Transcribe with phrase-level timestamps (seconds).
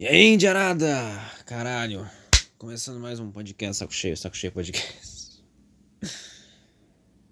[0.00, 0.88] E aí, Indiarada?
[1.44, 2.08] Caralho.
[2.56, 5.44] Começando mais um podcast, saco cheio, saco cheio podcast.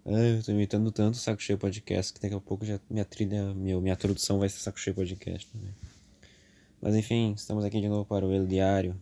[0.04, 3.54] Ai, eu tô imitando tanto saco cheio podcast que daqui a pouco já minha trilha,
[3.54, 5.70] meu, minha tradução vai ser saco cheio podcast também.
[6.78, 8.94] Mas enfim, estamos aqui de novo para o El Diário,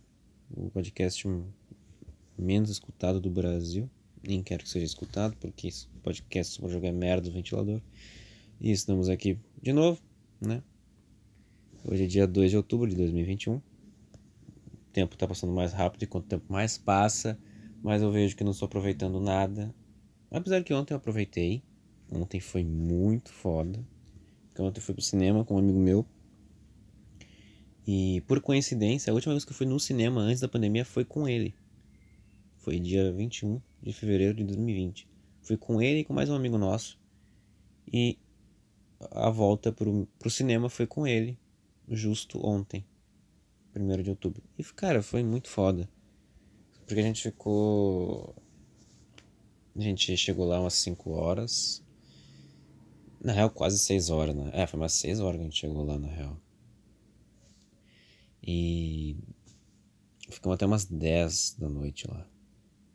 [0.57, 1.27] o podcast
[2.39, 3.91] menos escutado do Brasil.
[4.23, 7.81] Nem quero que seja escutado, porque esse podcast só jogar merda no ventilador.
[8.61, 10.01] E estamos aqui de novo,
[10.41, 10.63] né?
[11.89, 13.55] Hoje é dia 2 de outubro de 2021.
[13.55, 13.63] O
[14.93, 17.39] tempo está passando mais rápido e quanto tempo mais passa,
[17.81, 19.73] mais eu vejo que não estou aproveitando nada.
[20.29, 21.63] Apesar que ontem eu aproveitei.
[22.11, 23.87] Ontem foi muito foda.
[24.49, 26.05] Porque ontem eu fui pro cinema com um amigo meu.
[27.87, 31.05] E por coincidência, a última vez que eu fui no cinema antes da pandemia foi
[31.05, 31.55] com ele.
[32.57, 35.09] Foi dia 21 de fevereiro de 2020.
[35.41, 36.99] Fui com ele e com mais um amigo nosso.
[37.87, 38.19] E
[39.13, 41.39] a volta pro, pro cinema foi com ele
[41.89, 42.85] justo ontem,
[43.75, 44.43] 1 de outubro.
[44.59, 45.89] E, cara, foi muito foda.
[46.87, 48.35] Porque a gente ficou.
[49.75, 51.85] A gente chegou lá umas 5 horas.
[53.21, 54.51] Na real, quase 6 horas, né?
[54.53, 56.41] É, foi umas 6 horas que a gente chegou lá, na real.
[58.43, 59.17] E.
[60.29, 62.27] Ficamos até umas 10 da noite lá.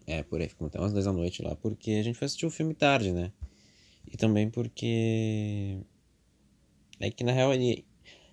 [0.08, 2.46] É, por aí, ficamos até umas 10 da noite lá, porque a gente foi assistir
[2.46, 3.32] o filme tarde, né?
[4.12, 5.80] E também porque.
[7.00, 7.86] É que na real ele,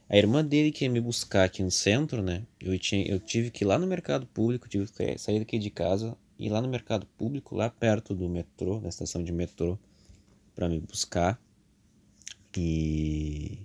[0.09, 2.42] a irmã dele que ia me buscar aqui no centro, né?
[2.61, 5.70] Eu, tinha, eu tive que ir lá no mercado público, tive que sair daqui de
[5.70, 9.78] casa, ir lá no mercado público, lá perto do metrô, da estação de metrô,
[10.55, 11.39] para me buscar.
[12.56, 13.59] E.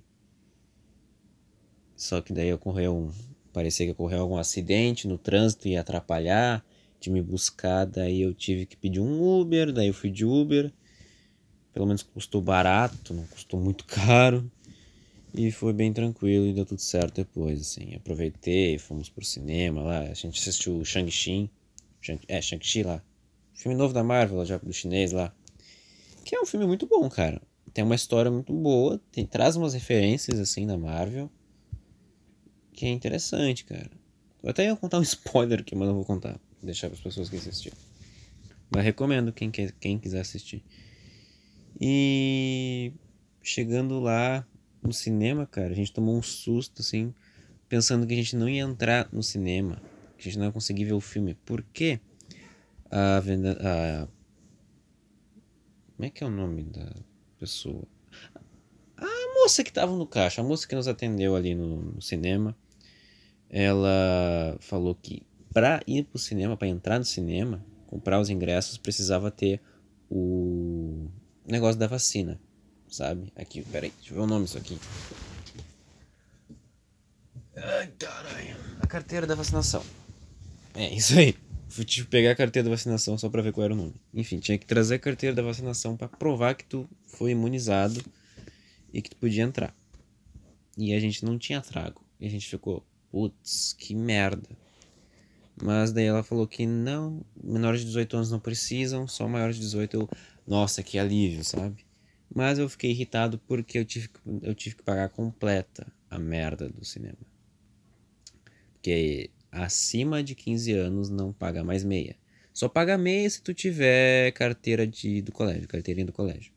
[1.95, 3.11] Só que daí ocorreu um.
[3.51, 6.63] Parecia que ocorreu algum acidente no trânsito e atrapalhar
[6.99, 7.85] de me buscar.
[7.85, 10.71] Daí eu tive que pedir um Uber, daí eu fui de Uber.
[11.73, 14.51] Pelo menos custou barato, não custou muito caro.
[15.35, 17.95] E foi bem tranquilo e deu tudo certo depois, assim.
[17.95, 21.49] Aproveitei, fomos pro cinema lá, a gente assistiu Shang-Chi.
[21.99, 23.03] Shang, é, Shang-Chi lá.
[23.55, 25.33] Filme novo da Marvel, já do chinês lá.
[26.23, 27.41] Que é um filme muito bom, cara.
[27.73, 31.31] Tem uma história muito boa, tem, traz umas referências, assim, da Marvel.
[32.71, 33.89] Que é interessante, cara.
[34.43, 36.33] Eu até ia contar um spoiler aqui, mas não vou contar.
[36.33, 37.77] Vou deixar para as pessoas que assistiram.
[38.69, 40.63] Mas recomendo quem, quer, quem quiser assistir.
[41.79, 42.91] E
[43.41, 44.45] chegando lá,
[44.83, 47.13] no cinema, cara, a gente tomou um susto, assim,
[47.69, 49.81] pensando que a gente não ia entrar no cinema,
[50.17, 51.35] que a gente não ia conseguir ver o filme.
[51.45, 51.99] Por quê?
[52.91, 53.57] A venda.
[53.61, 54.07] A...
[55.95, 56.91] Como é que é o nome da
[57.39, 57.83] pessoa?
[58.97, 62.55] A moça que tava no caixa, a moça que nos atendeu ali no, no cinema,
[63.49, 65.23] ela falou que
[65.53, 69.61] para ir pro cinema, para entrar no cinema, comprar os ingressos, precisava ter
[70.09, 71.07] o
[71.47, 72.39] negócio da vacina
[72.93, 73.33] sabe?
[73.35, 74.77] Aqui, peraí, deixa eu ver o nome disso aqui.
[77.55, 78.55] Ai, caralho.
[78.79, 79.83] A carteira da vacinação.
[80.75, 81.35] É, isso aí.
[81.69, 83.95] Fui tipo, pegar a carteira da vacinação só pra ver qual era o nome.
[84.13, 87.99] Enfim, tinha que trazer a carteira da vacinação para provar que tu foi imunizado
[88.93, 89.75] e que tu podia entrar.
[90.77, 92.05] E a gente não tinha trago.
[92.19, 94.47] E a gente ficou, putz, que merda.
[95.61, 99.61] Mas daí ela falou que não, menores de 18 anos não precisam, só maiores de
[99.63, 100.09] 18 eu,
[100.47, 101.82] nossa, que alívio, sabe?
[102.33, 104.09] Mas eu fiquei irritado porque eu tive,
[104.41, 107.17] eu tive que pagar completa a merda do cinema.
[108.73, 112.15] Porque acima de 15 anos não paga mais meia.
[112.51, 116.51] Só paga meia se tu tiver carteira de, do colégio, carteirinha do colégio.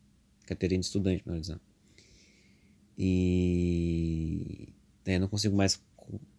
[0.47, 1.61] Carteirinha de estudante, melhor dizendo.
[2.99, 4.69] E
[5.21, 5.83] não consigo mais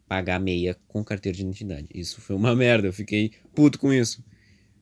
[0.07, 1.87] pagar meia com carteira de identidade.
[1.93, 4.23] Isso foi uma merda, eu fiquei puto com isso.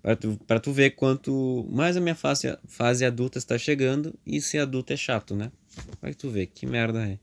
[0.06, 4.40] Para tu, pra tu ver quanto mais a minha fase, fase adulta está chegando e
[4.40, 5.52] ser adulto é chato, né?
[6.00, 7.18] Para tu ver que merda é.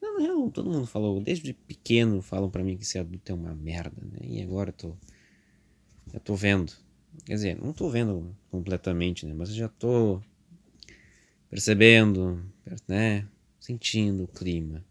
[0.00, 3.54] Não, não, todo mundo falou, desde pequeno falam para mim que ser adulto é uma
[3.54, 4.20] merda, né?
[4.22, 4.96] E agora eu tô.
[6.10, 6.72] Já tô vendo.
[7.26, 9.34] Quer dizer, não tô vendo completamente, né?
[9.34, 10.18] Mas eu já tô
[11.50, 12.42] percebendo,
[12.88, 13.28] né?
[13.60, 14.82] Sentindo o clima.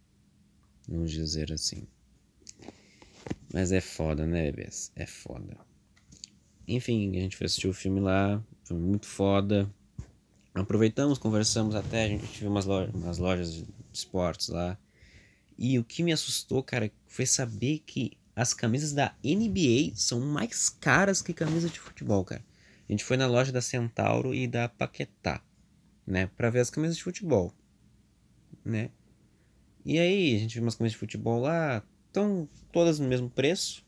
[0.87, 1.87] Vamos dizer assim.
[3.51, 4.91] Mas é foda, né, bebês?
[4.95, 5.70] É foda.
[6.71, 9.69] Enfim, a gente foi assistir o filme lá, foi muito foda.
[10.53, 14.77] Aproveitamos, conversamos até, a gente viu umas lojas, umas lojas de esportes lá.
[15.57, 20.69] E o que me assustou, cara, foi saber que as camisas da NBA são mais
[20.69, 22.43] caras que camisas de futebol, cara.
[22.87, 25.43] A gente foi na loja da Centauro e da Paquetá,
[26.07, 27.53] né, para ver as camisas de futebol,
[28.63, 28.89] né?
[29.85, 33.85] E aí, a gente viu umas camisas de futebol lá, estão todas no mesmo preço,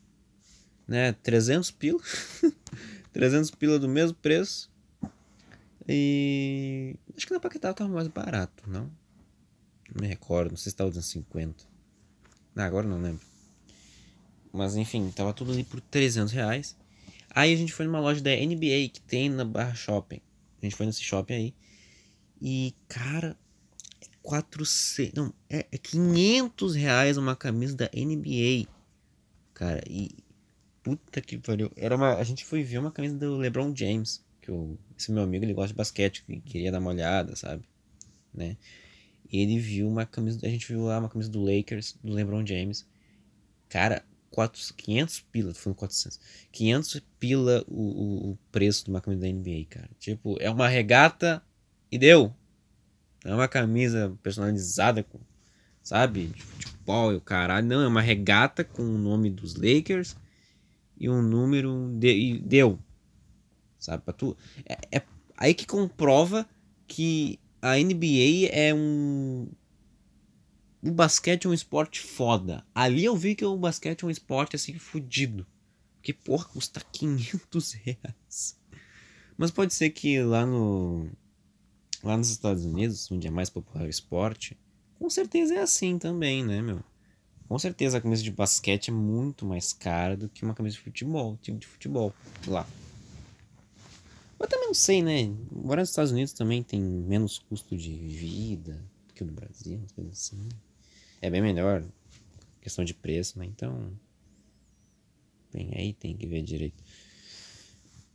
[0.86, 1.12] né?
[1.12, 2.00] 300 pila.
[3.12, 4.70] 300 pila do mesmo preço.
[5.86, 8.90] E acho que na Paquetá tava mais barato, não?
[9.94, 11.64] Não me recordo, não sei se tava usando 50.
[12.56, 13.24] Ah, agora não lembro.
[14.52, 16.76] Mas enfim, tava tudo ali por 300 reais.
[17.30, 20.20] Aí a gente foi numa loja da NBA que tem na Barra Shopping.
[20.62, 21.54] A gente foi nesse shopping aí.
[22.40, 23.36] E, cara,
[24.00, 25.12] é 400.
[25.14, 28.68] Não, é, é 500 reais uma camisa da NBA.
[29.52, 30.23] Cara, e.
[30.84, 31.72] Puta que pariu.
[31.74, 34.22] Era uma, a gente foi ver uma camisa do LeBron James.
[34.42, 37.64] Que o, esse meu amigo ele gosta de basquete, que queria dar uma olhada, sabe?
[38.32, 38.58] Né?
[39.32, 40.46] E ele viu uma camisa.
[40.46, 42.86] A gente viu lá uma camisa do Lakers, do LeBron James.
[43.66, 46.20] Cara, 4, 500 pila, falando 400.
[46.52, 49.90] 500 pila o, o, o preço de uma camisa da NBA, cara.
[49.98, 51.42] Tipo, é uma regata
[51.90, 52.30] e deu.
[53.24, 55.18] Não é uma camisa personalizada com,
[55.82, 57.66] sabe, de futebol e o caralho.
[57.66, 60.14] Não, é uma regata com o nome dos Lakers
[60.98, 62.78] e um número de, e deu.
[63.78, 64.36] Sabe, pra tu.
[64.64, 65.02] É, é
[65.36, 66.48] aí que comprova
[66.86, 69.48] que a NBA é um
[70.84, 72.62] o basquete é um esporte foda.
[72.74, 75.46] Ali eu vi que o basquete é um esporte assim fudido.
[75.96, 78.60] Porque, porra, custa 500 reais.
[79.38, 81.08] Mas pode ser que lá no.
[82.02, 84.58] Lá nos Estados Unidos, onde é mais popular o esporte,
[84.98, 86.84] com certeza é assim também, né, meu?
[87.48, 90.82] Com certeza a camisa de basquete é muito mais cara do que uma camisa de
[90.82, 92.12] futebol, tipo de futebol
[92.46, 92.66] lá.
[94.38, 95.32] Mas também não sei, né?
[95.54, 99.78] Agora nos Estados Unidos também tem menos custo de vida do que o do Brasil,
[99.78, 100.48] umas coisas assim
[101.24, 101.82] é bem melhor.
[102.60, 103.46] Questão de preço, né?
[103.46, 103.90] Então.
[105.52, 106.82] Bem, aí tem que ver direito.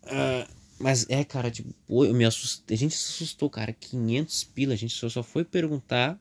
[0.03, 0.47] Uh,
[0.79, 2.75] mas é, cara, tipo, eu me assustei.
[2.75, 3.73] A gente se assustou, cara.
[3.73, 4.73] 500 pila.
[4.73, 6.19] A gente só, só foi perguntar.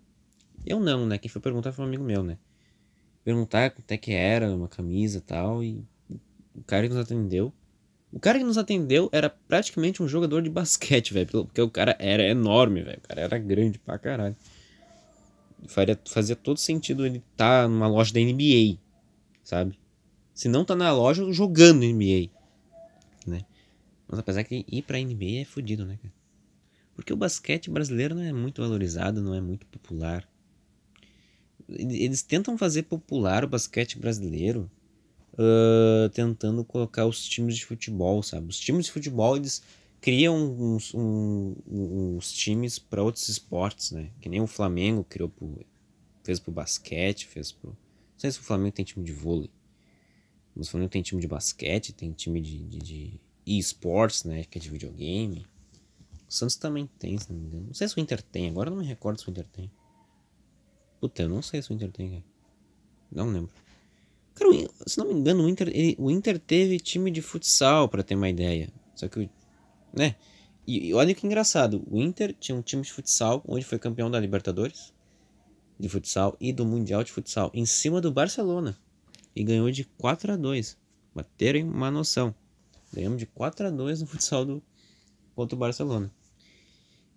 [0.65, 1.19] Eu não, né?
[1.19, 2.39] Quem foi perguntar foi um amigo meu, né?
[3.25, 5.63] Perguntar até que era, uma camisa tal.
[5.63, 5.85] E
[6.55, 7.53] o cara que nos atendeu.
[8.13, 11.45] O cara que nos atendeu era praticamente um jogador de basquete, velho.
[11.45, 12.99] Porque o cara era enorme, velho.
[12.99, 14.37] O cara era grande pra caralho
[15.67, 18.79] faria, fazia todo sentido ele estar tá numa loja da NBA,
[19.43, 19.79] sabe?
[20.35, 22.31] Se não tá na loja jogando NBA,
[23.27, 23.45] né?
[24.07, 26.15] Mas apesar que ir pra NBA é fodido, né, cara?
[26.95, 30.29] Porque o basquete brasileiro não é muito valorizado, não é muito popular.
[31.69, 34.71] Eles tentam fazer popular o basquete brasileiro
[35.35, 38.49] uh, tentando colocar os times de futebol, sabe?
[38.49, 39.63] Os times de futebol, eles
[40.01, 44.11] criam uns, um, uns times para outros esportes, né?
[44.21, 45.65] Que nem o Flamengo criou pro,
[46.25, 47.71] fez pro basquete, fez pro.
[47.71, 49.51] Não sei se o Flamengo tem time de vôlei.
[50.55, 54.45] Mas o Flamengo tem time de basquete, tem time de, de, de e-sports, né?
[54.45, 55.47] Que é de videogame.
[56.29, 57.67] O Santos também tem, se não me engano.
[57.69, 59.71] Não sei se o Inter tem, agora não me recordo se o Inter tem.
[61.01, 62.25] Puta, eu não sei se o Inter tem, cara.
[63.11, 63.51] Não lembro.
[64.35, 64.51] Cara,
[64.87, 68.15] se não me engano, o Inter, ele, o Inter teve time de futsal, para ter
[68.15, 68.73] uma ideia.
[68.95, 69.31] Só que
[69.93, 70.17] né?
[70.67, 74.11] E, e olha que engraçado, o Inter tinha um time de futsal onde foi campeão
[74.11, 74.93] da Libertadores
[75.79, 78.77] de futsal e do Mundial de Futsal em cima do Barcelona
[79.35, 80.77] e ganhou de 4 a 2.
[81.15, 82.35] Pra terem uma noção.
[82.93, 84.63] Ganhamos de 4 a 2 no futsal do
[85.35, 86.13] contra o Barcelona.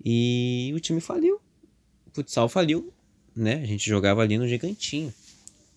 [0.03, 1.41] E o time faliu.
[2.07, 2.93] O futsal faliu,
[3.35, 3.55] né?
[3.55, 5.13] A gente jogava ali no Gigantinho,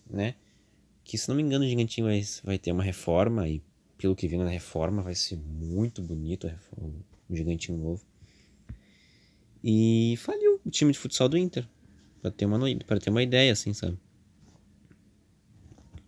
[0.08, 0.34] né?
[1.04, 3.62] Que se não me engano o Gigantinho vai, vai ter uma reforma e
[3.96, 6.50] pelo que vi na reforma, vai ser muito bonito
[7.28, 8.04] o gigantinho novo.
[9.62, 11.66] E faliu o time de futsal do Inter.
[12.20, 13.98] Pra ter uma, pra ter uma ideia, assim, sabe?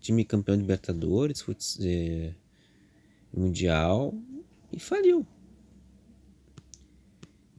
[0.00, 1.44] Time campeão de Libertadores,
[1.80, 2.34] é,
[3.32, 4.14] Mundial,
[4.72, 5.26] e faliu.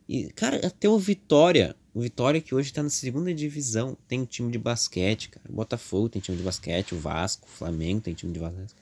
[0.08, 4.25] E, cara, até o Vitória, o Vitória que hoje tá na segunda divisão, tem um
[4.25, 5.46] time de basquete, cara.
[5.50, 8.75] O Botafogo tem time de basquete, o Vasco, o Flamengo tem time de basquete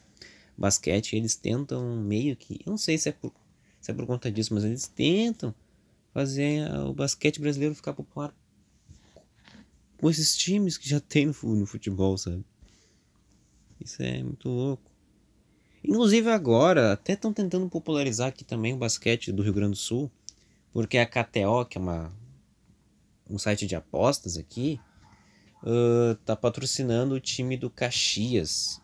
[0.58, 2.62] basquete, eles tentam meio que.
[2.66, 3.34] Eu não sei se é por,
[3.82, 5.54] se é por conta disso, mas eles tentam
[6.14, 8.34] fazer o basquete brasileiro ficar popular
[9.98, 12.44] com esses times que já tem no, no futebol, sabe?
[13.80, 14.92] Isso é muito louco.
[15.84, 20.10] Inclusive agora, até estão tentando popularizar aqui também o basquete do Rio Grande do Sul,
[20.74, 22.12] porque a KTO, que é uma,
[23.30, 24.80] um site de apostas aqui,
[25.64, 28.82] uh, tá patrocinando o time do Caxias,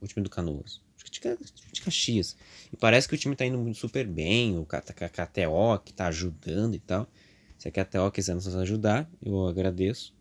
[0.00, 0.80] o time do Canoas
[1.10, 2.36] de Caxias.
[2.72, 6.78] E parece que o time tá indo super bem, o KTO que tá ajudando e
[6.78, 7.08] tal.
[7.58, 10.14] Se a KTO quiser nos ajudar, eu agradeço.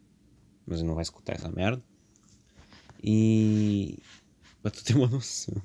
[0.66, 1.82] Mas não vai escutar essa merda.
[3.04, 4.00] E.
[4.62, 5.56] Pra tu ter uma noção.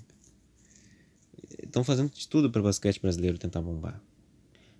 [1.62, 4.00] Estão fazendo de tudo para o basquete brasileiro tentar bombar.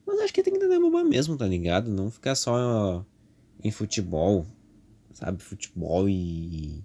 [0.07, 1.91] Mas acho que tem que tentar bombar mesmo, tá ligado?
[1.91, 3.05] Não ficar só
[3.62, 4.47] em futebol.
[5.12, 5.42] Sabe?
[5.42, 6.83] Futebol e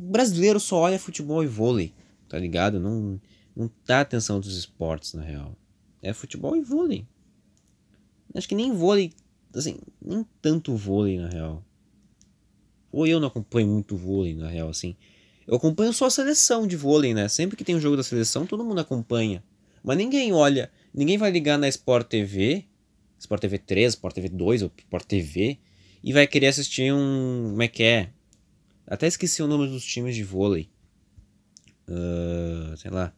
[0.00, 1.92] brasileiro só olha futebol e vôlei,
[2.28, 2.80] tá ligado?
[2.80, 3.20] Não,
[3.54, 5.56] não dá atenção dos esportes, na real.
[6.02, 7.06] É futebol e vôlei.
[8.34, 9.12] Acho que nem vôlei,
[9.54, 11.62] assim, nem tanto vôlei, na real.
[12.90, 14.96] Ou eu não acompanho muito vôlei, na real, assim.
[15.46, 17.28] Eu acompanho só a seleção de vôlei, né?
[17.28, 19.42] Sempre que tem um jogo da seleção, todo mundo acompanha.
[19.82, 22.66] Mas ninguém olha, ninguém vai ligar na Sport TV,
[23.20, 25.58] Sport TV 3, Sport TV 2 ou Sport TV
[26.02, 27.50] e vai querer assistir um.
[27.50, 28.10] Como é que é?
[28.86, 30.70] Até esqueci o nome dos times de vôlei.
[31.86, 33.12] Uh, sei lá.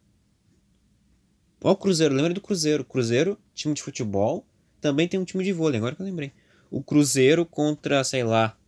[1.63, 2.85] Ó, o Cruzeiro, lembra do Cruzeiro?
[2.85, 4.45] Cruzeiro, time de futebol,
[4.81, 6.33] também tem um time de vôlei, agora que eu lembrei.
[6.69, 8.59] O Cruzeiro contra, sei lá,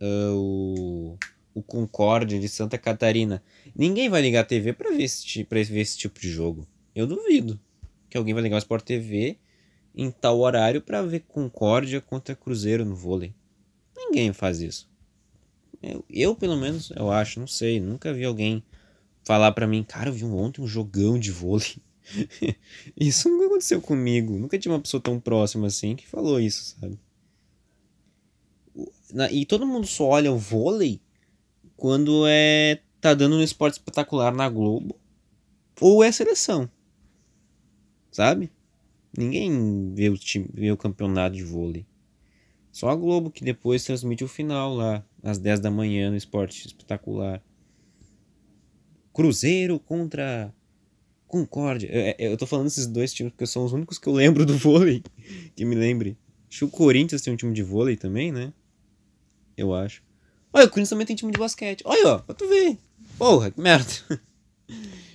[0.00, 1.18] uh, o,
[1.52, 3.42] o Concorde de Santa Catarina.
[3.74, 6.68] Ninguém vai ligar a TV pra ver, esse, pra ver esse tipo de jogo.
[6.94, 7.58] Eu duvido
[8.08, 9.38] que alguém vai ligar o Sport TV
[9.94, 13.34] em tal horário para ver Concórdia contra Cruzeiro no vôlei.
[13.96, 14.90] Ninguém faz isso.
[15.82, 18.62] Eu, eu, pelo menos, eu acho, não sei, nunca vi alguém
[19.24, 21.76] falar para mim, cara, eu vi ontem um jogão de vôlei.
[22.96, 24.38] isso nunca aconteceu comigo.
[24.38, 26.98] Nunca tinha uma pessoa tão próxima assim que falou isso, sabe?
[29.30, 31.00] E todo mundo só olha o vôlei
[31.76, 34.98] quando é tá dando um esporte espetacular na Globo
[35.80, 36.70] ou é seleção.
[38.10, 38.50] Sabe?
[39.16, 41.86] Ninguém vê o, time, vê o campeonato de vôlei.
[42.70, 46.66] Só a Globo que depois transmite o final lá, às 10 da manhã, no esporte
[46.66, 47.42] espetacular.
[49.12, 50.54] Cruzeiro contra
[51.32, 51.88] Concórdia.
[51.90, 54.44] Eu, é, eu tô falando esses dois times porque são os únicos que eu lembro
[54.44, 55.02] do vôlei.
[55.56, 56.18] Que me lembre.
[56.48, 58.52] Acho que o Corinthians tem um time de vôlei também, né?
[59.56, 60.02] Eu acho.
[60.52, 61.82] Olha, o Corinthians também tem time de basquete.
[61.86, 62.76] Olha, ó, pra tu ver.
[63.16, 63.90] Porra, que merda.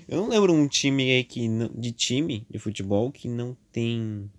[0.07, 1.45] Eu não lembro um time aí que
[1.75, 4.31] de time de futebol que não tem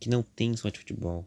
[0.00, 1.24] que não tem só de futebol,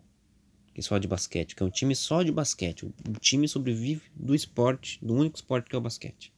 [0.73, 2.85] que só de basquete, que é um time só de basquete.
[2.85, 6.33] O, o time sobrevive do esporte, do único esporte que é o basquete.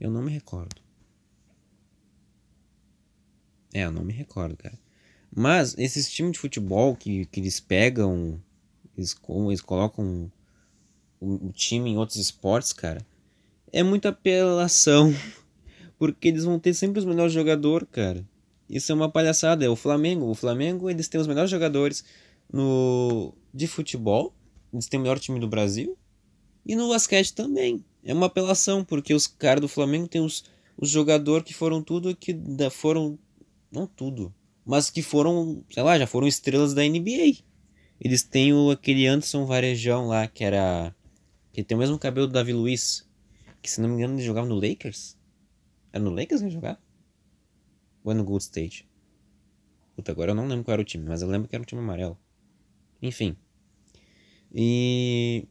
[0.00, 0.82] Eu não me recordo.
[3.72, 4.78] É, eu não me recordo, cara.
[5.34, 8.42] Mas esses times de futebol que, que eles pegam,
[8.98, 10.30] eles, eles colocam
[11.20, 13.06] o, o time em outros esportes, cara
[13.72, 15.14] é muita apelação.
[15.98, 18.26] Porque eles vão ter sempre os melhores jogadores, cara.
[18.68, 19.64] Isso é uma palhaçada.
[19.64, 20.26] É o Flamengo.
[20.26, 22.04] O Flamengo, eles têm os melhores jogadores
[22.52, 24.34] no de futebol.
[24.72, 25.96] Eles têm o melhor time do Brasil.
[26.66, 27.84] E no basquete também.
[28.04, 30.44] É uma apelação, porque os caras do Flamengo têm os,
[30.76, 33.18] os jogadores que foram tudo que da, foram.
[33.70, 34.34] Não tudo.
[34.64, 37.38] Mas que foram, sei lá, já foram estrelas da NBA.
[38.00, 40.94] Eles têm o, aquele Anderson Varejão lá, que era.
[41.52, 43.06] Que tem o mesmo cabelo do Davi Luiz.
[43.62, 45.16] Que se não me engano ele jogava no Lakers.
[45.92, 46.78] Era no Lakers que ele jogava?
[48.02, 48.88] Ou é no Gold State?
[49.94, 51.66] Puta, agora eu não lembro qual era o time, mas eu lembro que era o
[51.66, 52.18] time amarelo.
[53.00, 53.36] Enfim.
[54.52, 55.46] E.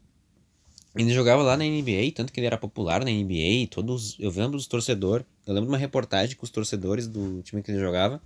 [0.94, 4.18] Ele jogava lá na NBA, tanto que ele era popular na NBA, todos.
[4.20, 5.26] Eu lembro dos torcedores.
[5.48, 8.22] Eu lembro de uma reportagem com os torcedores do time que ele jogava.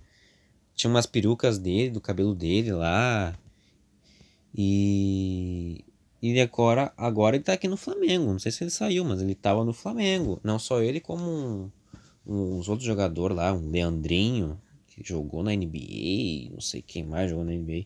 [0.74, 3.38] Tinha umas perucas dele, do cabelo dele lá.
[4.52, 5.84] E
[6.20, 8.32] e agora, agora ele tá aqui no Flamengo.
[8.32, 10.40] Não sei se ele saiu, mas ele tava no Flamengo.
[10.42, 11.70] Não só ele, como um,
[12.26, 17.44] uns outros jogadores lá, um Leandrinho, que jogou na NBA, não sei quem mais jogou
[17.44, 17.84] na NBA.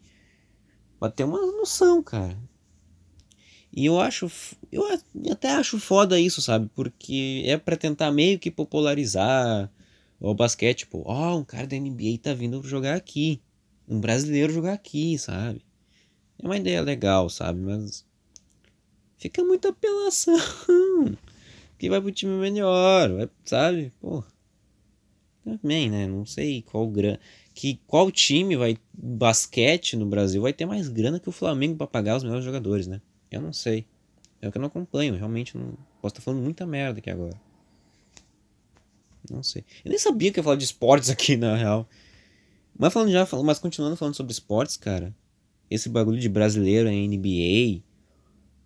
[0.99, 2.39] Pra ter uma noção, cara.
[3.73, 4.31] E eu acho.
[4.71, 4.85] Eu
[5.31, 6.71] até acho foda isso, sabe?
[6.75, 9.71] Porque é para tentar meio que popularizar
[10.21, 10.81] o basquete.
[10.81, 13.41] Tipo, ó, oh, um cara da NBA tá vindo jogar aqui.
[13.89, 15.65] Um brasileiro jogar aqui, sabe?
[16.39, 17.61] É uma ideia legal, sabe?
[17.61, 18.05] Mas
[19.21, 20.37] fica muita apelação.
[21.79, 23.93] que vai pro time melhor, vai, sabe?
[24.01, 24.25] Pô.
[25.45, 26.07] Também, né?
[26.07, 27.21] Não sei qual grana.
[27.55, 31.87] Que qual time vai basquete no Brasil vai ter mais grana que o Flamengo para
[31.87, 33.01] pagar os melhores jogadores, né?
[33.31, 33.87] Eu não sei.
[34.41, 37.39] É que eu não acompanho, realmente não posso estar falando muita merda aqui agora.
[39.31, 39.65] Não sei.
[39.85, 41.89] Eu nem sabia que ia falar de esportes aqui na real.
[42.79, 45.15] Mas falando já, mas continuando falando sobre esportes, cara.
[45.71, 47.83] Esse bagulho de brasileiro em NBA,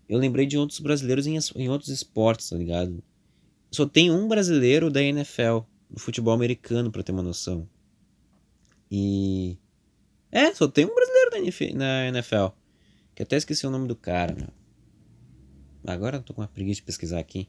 [0.08, 3.02] eu lembrei de outros brasileiros em, em outros esportes, tá ligado?
[3.70, 7.68] Só tem um brasileiro da NFL, do futebol americano, pra ter uma noção.
[8.90, 9.58] E.
[10.30, 12.54] É, só tem um brasileiro na NFL.
[13.14, 14.48] Que até esqueci o nome do cara, meu.
[15.86, 17.48] Agora eu tô com uma preguiça de pesquisar aqui.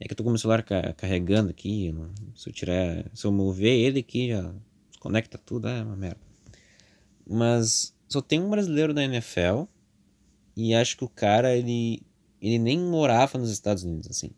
[0.00, 0.62] É que eu tô com o meu celular
[0.96, 1.94] carregando aqui.
[2.34, 3.04] se eu tirar.
[3.14, 4.54] Se eu mover ele aqui, já
[4.90, 5.68] desconecta tudo.
[5.68, 6.20] É uma merda.
[7.26, 9.64] Mas só tem um brasileiro da NFL
[10.58, 12.02] e acho que o cara, ele,
[12.42, 14.32] ele nem morava nos Estados Unidos, assim.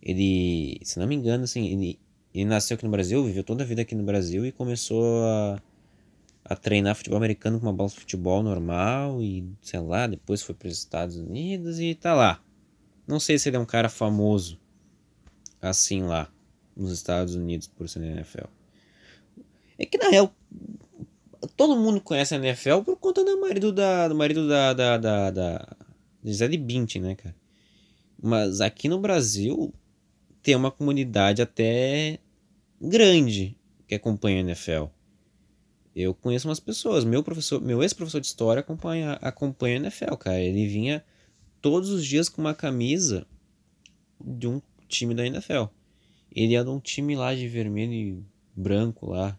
[0.00, 1.98] Ele, se não me engano, assim, ele,
[2.32, 5.60] ele nasceu aqui no Brasil, viveu toda a vida aqui no Brasil e começou a,
[6.44, 10.54] a treinar futebol americano com uma bola de futebol normal e, sei lá, depois foi
[10.54, 12.40] para os Estados Unidos e tá lá.
[13.04, 14.60] Não sei se ele é um cara famoso
[15.60, 16.30] assim lá
[16.76, 18.46] nos Estados Unidos por ser NFL.
[19.76, 20.32] É que na real
[21.46, 25.30] todo mundo conhece a NFL por conta do marido da, do marido da, da, da,
[25.30, 25.76] da
[26.24, 27.34] Gisele Bündchen, né, cara?
[28.20, 29.72] Mas aqui no Brasil
[30.42, 32.18] tem uma comunidade até
[32.80, 34.86] grande que acompanha a NFL.
[35.94, 40.40] Eu conheço umas pessoas, meu professor, meu ex-professor de história acompanha, acompanha a NFL, cara.
[40.40, 41.04] Ele vinha
[41.60, 43.26] todos os dias com uma camisa
[44.20, 45.64] de um time da NFL.
[46.34, 48.24] Ele era um time lá de vermelho e
[48.56, 49.38] branco lá,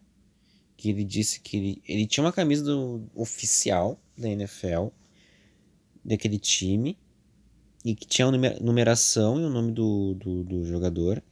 [0.78, 4.88] que ele disse que ele, ele tinha uma camisa do, oficial da NFL,
[6.04, 6.98] daquele time,
[7.84, 11.24] e que tinha uma numeração e o nome do, do, do jogador,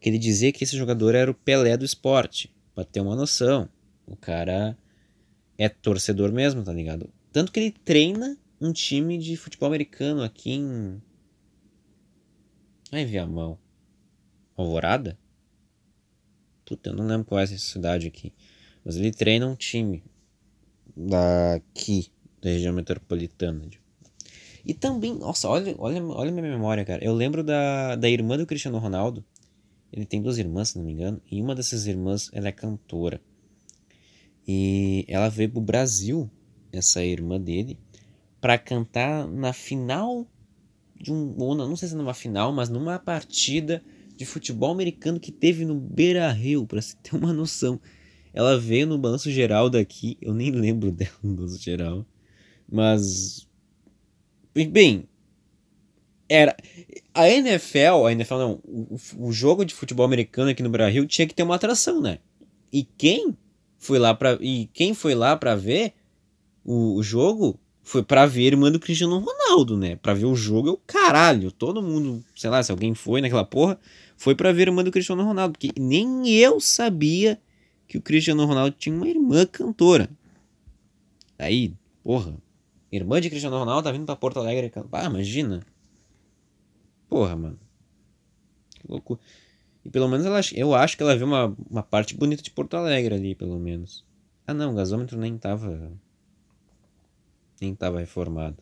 [0.00, 3.68] que ele dizia que esse jogador era o Pelé do esporte, pra ter uma noção.
[4.06, 4.76] O cara
[5.56, 7.08] é torcedor mesmo, tá ligado?
[7.32, 11.02] Tanto que ele treina um time de futebol americano aqui em.
[12.90, 13.58] Ai, Viamão.
[14.56, 15.18] Alvorada?
[16.64, 18.32] Puta, eu não lembro qual é essa cidade aqui.
[18.84, 20.02] Mas ele treina um time
[20.96, 22.08] daqui,
[22.40, 23.68] da região metropolitana.
[24.64, 27.04] E também, nossa, olha, olha, olha minha memória, cara.
[27.04, 29.24] Eu lembro da, da irmã do Cristiano Ronaldo.
[29.92, 31.20] Ele tem duas irmãs, se não me engano.
[31.30, 33.20] E uma dessas irmãs, ela é cantora.
[34.46, 36.30] E ela veio pro Brasil,
[36.72, 37.78] essa irmã dele,
[38.40, 40.26] para cantar na final
[40.96, 41.34] de um.
[41.38, 43.82] Ou não sei se é numa final, mas numa partida
[44.16, 47.80] de futebol americano que teve no Beira Rio, pra você ter uma noção.
[48.34, 52.06] Ela veio no balanço geral daqui, eu nem lembro dela no balanço geral,
[52.70, 53.46] mas.
[54.54, 55.08] Bem,
[56.28, 56.56] era.
[57.14, 61.26] A NFL, a NFL não, o, o jogo de futebol americano aqui no Brasil tinha
[61.26, 62.18] que ter uma atração, né?
[62.72, 63.36] E quem
[63.78, 65.92] foi lá para e quem foi lá para ver
[66.64, 69.96] o, o, jogo foi para ver a irmã do Cristiano Ronaldo, né?
[69.96, 71.50] Para ver o jogo é o caralho.
[71.52, 73.78] Todo mundo, sei lá, se alguém foi naquela porra,
[74.16, 77.38] foi para ver a irmã do Cristiano Ronaldo, porque nem eu sabia
[77.92, 80.08] que o Cristiano Ronaldo tinha uma irmã cantora.
[81.38, 82.34] Aí, porra,
[82.90, 85.04] irmã de Cristiano Ronaldo tá vindo pra Porto Alegre cantar.
[85.04, 85.62] Ah, imagina.
[87.06, 87.58] Porra, mano.
[88.70, 89.20] Que loucura.
[89.84, 92.78] E pelo menos ela, eu acho que ela viu uma, uma parte bonita de Porto
[92.78, 94.06] Alegre ali, pelo menos.
[94.46, 95.92] Ah não, o gasômetro nem tava.
[97.60, 98.56] Nem tava reformado.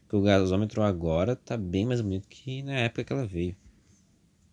[0.00, 3.54] Porque o gasômetro agora tá bem mais bonito que na época que ela veio.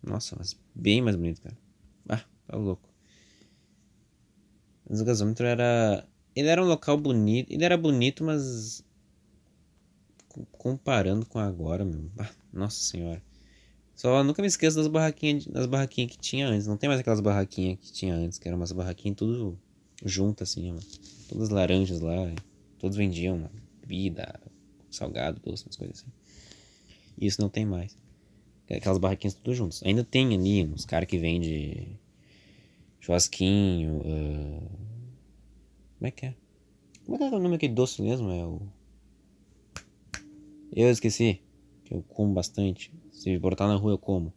[0.02, 1.56] Nossa, mas bem mais bonito, cara.
[2.06, 2.89] Ah, tá louco.
[4.90, 6.04] Mas o gasômetro era.
[6.34, 7.52] Ele era um local bonito.
[7.52, 8.84] Ele era bonito, mas.
[10.50, 12.10] Comparando com agora, meu.
[12.52, 13.22] Nossa senhora.
[13.94, 16.66] Só nunca me esqueço das barraquinhas, das barraquinhas que tinha antes.
[16.66, 19.56] Não tem mais aquelas barraquinhas que tinha antes, que eram umas barraquinhas tudo
[20.04, 20.82] junto assim, mano.
[21.28, 22.32] Todas laranjas lá.
[22.78, 23.50] Todos vendiam mano.
[23.80, 24.40] bebida,
[24.90, 26.10] salgado, doce, umas coisas assim.
[27.16, 27.96] E isso não tem mais.
[28.68, 29.82] Aquelas barraquinhas tudo juntos.
[29.84, 31.98] Ainda tem ali uns caras que vendem
[33.00, 33.98] churrasquinho.
[33.98, 34.70] Uh...
[35.98, 36.34] Como é que é?
[37.04, 38.30] Como é que é o nome daquele doce mesmo?
[38.30, 38.62] É o.
[40.72, 41.40] Eu esqueci.
[41.84, 42.92] Que eu como bastante.
[43.12, 44.32] Se botar na rua eu como.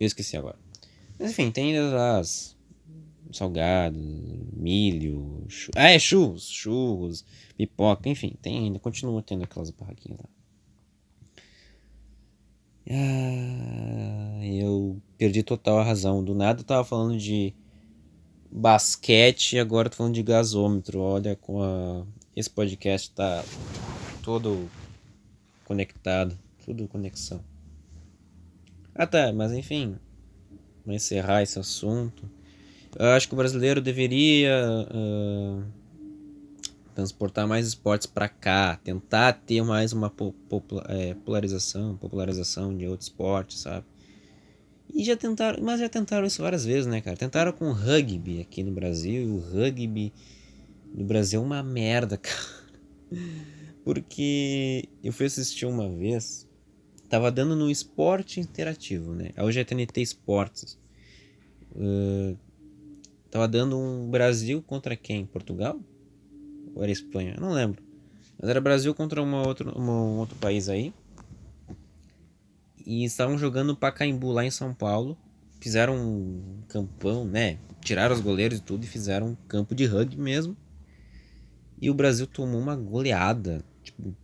[0.00, 0.58] Eu esqueci agora.
[1.18, 2.56] Mas enfim, tem as
[3.32, 4.00] salgados,
[4.52, 5.76] milho, churros.
[5.76, 7.24] Ah, é churros, churros,
[7.56, 10.28] pipoca, enfim, tem ainda, continua tendo aquelas barraquinhas lá.
[12.88, 16.22] Ah, eu perdi total a razão.
[16.22, 17.54] Do nada eu tava falando de
[18.50, 21.00] basquete e agora tô falando de gasômetro.
[21.00, 23.44] Olha com a esse podcast tá
[24.22, 24.68] todo
[25.64, 27.44] conectado, tudo conexão.
[28.94, 29.96] Ah tá, mas enfim,
[30.84, 32.28] vou encerrar esse assunto.
[32.98, 35.64] Eu acho que o brasileiro deveria uh,
[36.94, 40.12] transportar mais esportes para cá, tentar ter mais uma
[40.88, 43.86] é, popularização, popularização de outros esportes, sabe?
[44.94, 47.16] E já tentaram, mas já tentaram isso várias vezes, né, cara?
[47.16, 50.12] Tentaram com o rugby aqui no Brasil, e o rugby
[50.94, 52.62] no Brasil é uma merda, cara.
[53.84, 56.46] Porque eu fui assistir uma vez
[57.12, 59.32] Tava dando no esporte interativo, né?
[59.36, 60.78] Hoje é TNT Esportes.
[61.76, 62.34] Uh,
[63.30, 65.26] tava dando um Brasil contra quem?
[65.26, 65.78] Portugal?
[66.74, 67.36] Ou era Espanha?
[67.38, 67.82] não lembro.
[68.38, 70.92] Mas era Brasil contra uma outro, uma, um outro país aí.
[72.84, 75.16] E estavam jogando Pacaembu lá em São Paulo.
[75.60, 77.58] Fizeram um campão, né?
[77.80, 80.56] Tiraram os goleiros e tudo e fizeram um campo de rugby mesmo.
[81.80, 83.64] E o Brasil tomou uma goleada.
[83.82, 84.14] Tipo,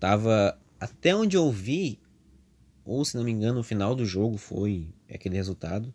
[0.00, 0.58] tava.
[0.80, 1.98] Até onde eu vi,
[2.84, 5.92] ou se não me engano, o final do jogo foi aquele resultado.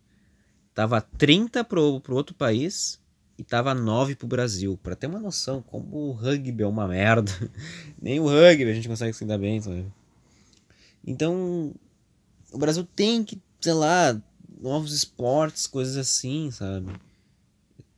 [0.73, 3.00] Tava 30 pro, pro outro país
[3.37, 4.77] e tava 9 pro Brasil.
[4.81, 7.31] Para ter uma noção como o rugby é uma merda.
[8.01, 9.85] Nem o rugby a gente consegue se dar bem, sabe?
[11.05, 11.73] Então,
[12.51, 14.21] o Brasil tem que, sei lá,
[14.59, 16.93] novos esportes, coisas assim, sabe?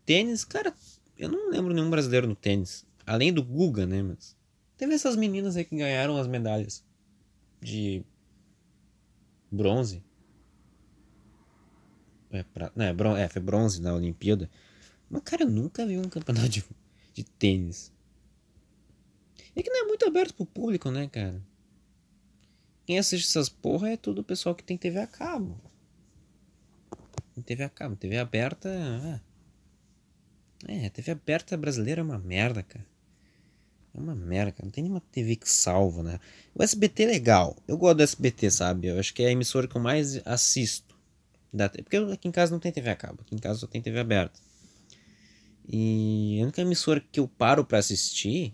[0.06, 0.74] Tênis, cara,
[1.18, 2.86] eu não lembro nenhum brasileiro no tênis.
[3.06, 4.02] Além do Guga, né?
[4.02, 4.36] Mas
[4.78, 6.84] teve essas meninas aí que ganharam as medalhas
[7.62, 8.04] de
[9.52, 10.04] bronze.
[12.32, 14.50] É, pra, não, é, bron, é, foi bronze na Olimpíada.
[15.14, 16.66] Mas, cara, eu nunca vi um campeonato de,
[17.14, 17.92] de tênis.
[19.56, 21.40] É que não é muito aberto pro público, né, cara?
[22.84, 25.56] Quem assiste essas porra é tudo o pessoal que tem TV a cabo.
[27.36, 29.22] Tem TV a cabo, TV aberta.
[30.68, 32.86] É, TV aberta brasileira é uma merda, cara.
[33.94, 34.56] É uma merda.
[34.64, 36.20] Não tem nenhuma TV que salva, né?
[36.56, 37.56] O SBT é legal.
[37.68, 38.88] Eu gosto do SBT, sabe?
[38.88, 40.98] Eu acho que é a emissora que eu mais assisto.
[41.84, 43.22] Porque aqui em casa não tem TV a cabo.
[43.22, 44.42] Aqui em casa só tem TV aberta.
[45.68, 48.54] E a única emissora que eu paro para assistir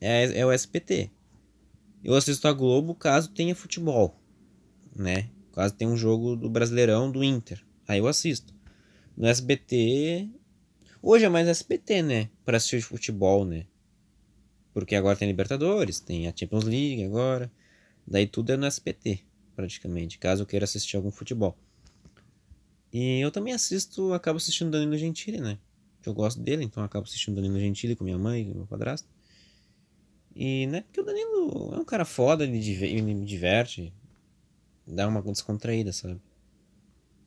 [0.00, 1.10] é, é o SBT.
[2.02, 4.20] Eu assisto a Globo caso tenha futebol,
[4.94, 5.30] né?
[5.52, 7.64] Caso tenha um jogo do Brasileirão do Inter.
[7.88, 8.54] Aí eu assisto.
[9.16, 10.28] No SBT.
[11.00, 12.30] Hoje é mais SBT, né?
[12.44, 13.66] Pra assistir futebol, né?
[14.72, 17.50] Porque agora tem Libertadores, tem a Champions League agora.
[18.06, 19.20] Daí tudo é no SBT,
[19.54, 21.56] praticamente, caso eu queira assistir algum futebol.
[22.94, 25.58] E eu também assisto, acabo assistindo Danilo Gentili, né?
[26.06, 29.08] Eu gosto dele, então acabo assistindo Danilo Gentili com minha mãe e meu padrasto.
[30.32, 33.92] E, né, porque o Danilo é um cara foda, ele, ele me diverte,
[34.86, 36.20] dá uma descontraída, sabe?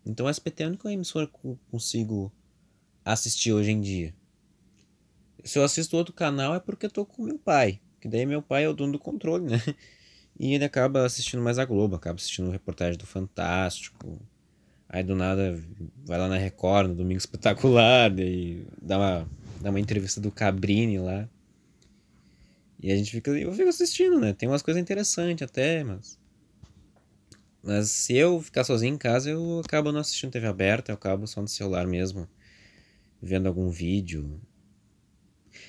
[0.05, 2.31] Então o SBT é a única emissora que eu consigo
[3.03, 4.15] assistir hoje em dia.
[5.43, 7.81] Se eu assisto outro canal é porque eu tô com meu pai.
[7.99, 9.61] Que daí meu pai é o dono do controle, né?
[10.39, 14.21] E ele acaba assistindo mais a Globo, acaba assistindo reportagem do Fantástico.
[14.89, 15.61] Aí do nada
[16.05, 19.29] vai lá na Record, no Domingo Espetacular, e dá uma,
[19.61, 21.27] dá uma entrevista do Cabrini lá.
[22.81, 23.31] E a gente fica.
[23.31, 24.33] Eu fico assistindo, né?
[24.33, 26.17] Tem umas coisas interessantes até, mas.
[27.61, 31.27] Mas se eu ficar sozinho em casa, eu acabo não assistindo TV aberta, eu acabo
[31.27, 32.25] só no celular mesmo,
[33.21, 34.39] vendo algum vídeo.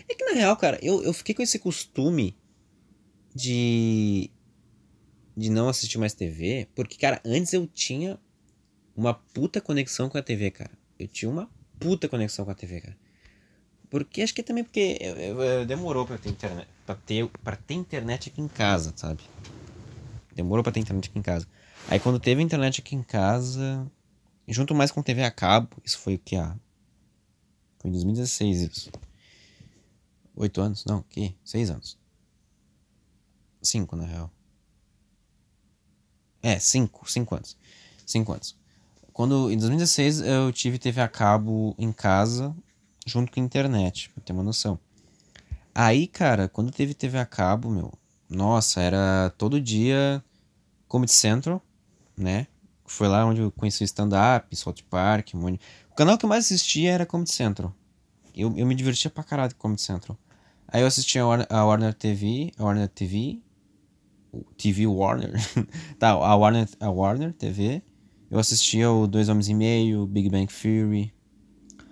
[0.09, 2.37] É que na real, cara, eu, eu fiquei com esse costume
[3.35, 4.31] de.
[5.37, 8.21] de não assistir mais TV, porque, cara, antes eu tinha
[8.99, 10.73] uma puta conexão com a TV, cara.
[10.99, 12.97] Eu tinha uma puta conexão com a TV, cara.
[13.89, 16.69] Porque acho que é também porque eu, eu, eu, demorou pra ter internet.
[16.85, 19.23] Pra ter, pra ter internet aqui em casa, sabe?
[20.35, 21.47] Demorou pra ter internet aqui em casa.
[21.89, 23.89] Aí quando teve internet aqui em casa.
[24.49, 26.35] Junto mais com TV a cabo, isso foi o que?
[26.35, 26.57] Ah,
[27.79, 28.91] foi em 2016 isso.
[30.35, 30.85] Oito anos?
[30.87, 31.37] Não, que?
[31.45, 31.99] Seis anos.
[33.63, 34.33] Cinco, na real.
[36.43, 37.57] É, cinco, cinco anos.
[38.07, 38.58] Cinco anos.
[39.19, 42.55] Quando, em 2016, eu tive TV a cabo em casa,
[43.05, 44.79] junto com a internet, pra ter uma noção.
[45.75, 47.93] Aí, cara, quando teve TV a cabo, meu,
[48.31, 50.23] nossa, era todo dia
[50.87, 51.61] Comedy Central,
[52.17, 52.47] né?
[52.87, 55.61] Foi lá onde eu conheci stand-up, South Park, um monte...
[55.91, 57.75] O canal que eu mais assistia era Comedy Central.
[58.37, 60.17] Eu, eu me divertia pra caralho com Comedy Central.
[60.69, 63.43] Aí eu assistia a Warner, a Warner TV, a Warner TV,
[64.57, 65.33] TV Warner,
[65.99, 67.83] tá, a Warner, a Warner TV.
[68.31, 71.13] Eu assistia o Dois Homens e Meio, Big Bang Theory.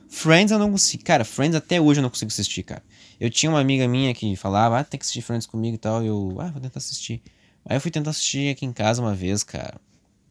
[0.08, 2.82] Friends eu não consigo, cara, Friends até hoje eu não consigo assistir, cara.
[3.18, 6.02] Eu tinha uma amiga minha que falava, ah, tem que assistir Friends comigo e tal,
[6.02, 7.22] e eu, ah, vou tentar assistir.
[7.64, 9.80] Aí eu fui tentar assistir aqui em casa uma vez, cara.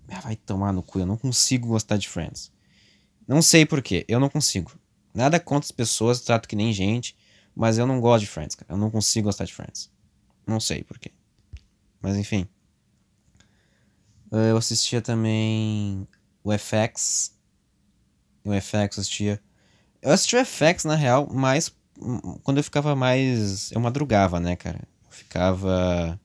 [0.08, 2.52] Ah, vai tomar no cu, eu não consigo gostar de Friends.
[3.28, 4.72] Não sei porquê, eu não consigo.
[5.13, 7.15] Nada contra as pessoas, trato que nem gente.
[7.56, 8.74] Mas eu não gosto de Friends, cara.
[8.74, 9.89] Eu não consigo gostar de Friends.
[10.46, 11.12] Não sei porquê.
[12.02, 12.48] Mas enfim.
[14.38, 16.08] Eu assistia também
[16.43, 17.34] o FX.
[18.43, 19.41] O FX assistia.
[20.02, 21.74] Eu assistia o FX, na real, mas
[22.43, 23.71] quando eu ficava mais.
[23.71, 24.82] Eu madrugava, né, cara?
[25.06, 26.19] Eu ficava.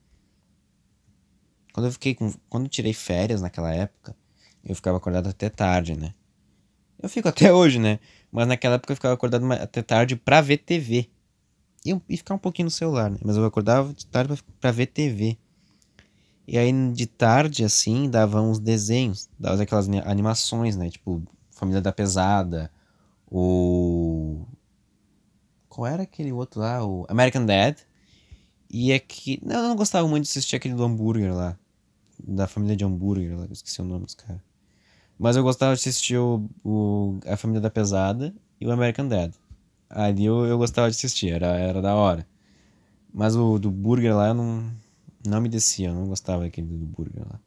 [1.72, 2.32] Quando eu fiquei com.
[2.48, 4.16] Quando eu tirei férias naquela época,
[4.64, 6.14] eu ficava acordado até tarde, né?
[7.02, 7.98] Eu fico até hoje, né?
[8.30, 11.08] Mas naquela época eu ficava acordado até tarde pra ver TV.
[11.84, 13.18] E, e ficar um pouquinho no celular, né?
[13.24, 15.38] Mas eu acordava de tarde pra, pra ver TV.
[16.46, 20.90] E aí de tarde, assim, dava uns desenhos, dava aquelas animações, né?
[20.90, 22.70] Tipo, Família da Pesada,
[23.30, 24.44] o.
[25.68, 26.84] Qual era aquele outro lá?
[26.84, 27.78] O American Dad.
[28.68, 29.40] E é que.
[29.44, 31.56] Não, eu não gostava muito de assistir aquele do hambúrguer lá.
[32.18, 34.42] Da família de hambúrguer lá, esqueci o nome dos caras.
[35.18, 39.34] Mas eu gostava de assistir o, o, A Família da Pesada e o American Dad.
[39.88, 42.26] Ali eu, eu gostava de assistir, era, era da hora.
[43.12, 44.70] Mas o do burger lá eu não,
[45.26, 47.40] não me descia, eu não gostava daquele do burger lá.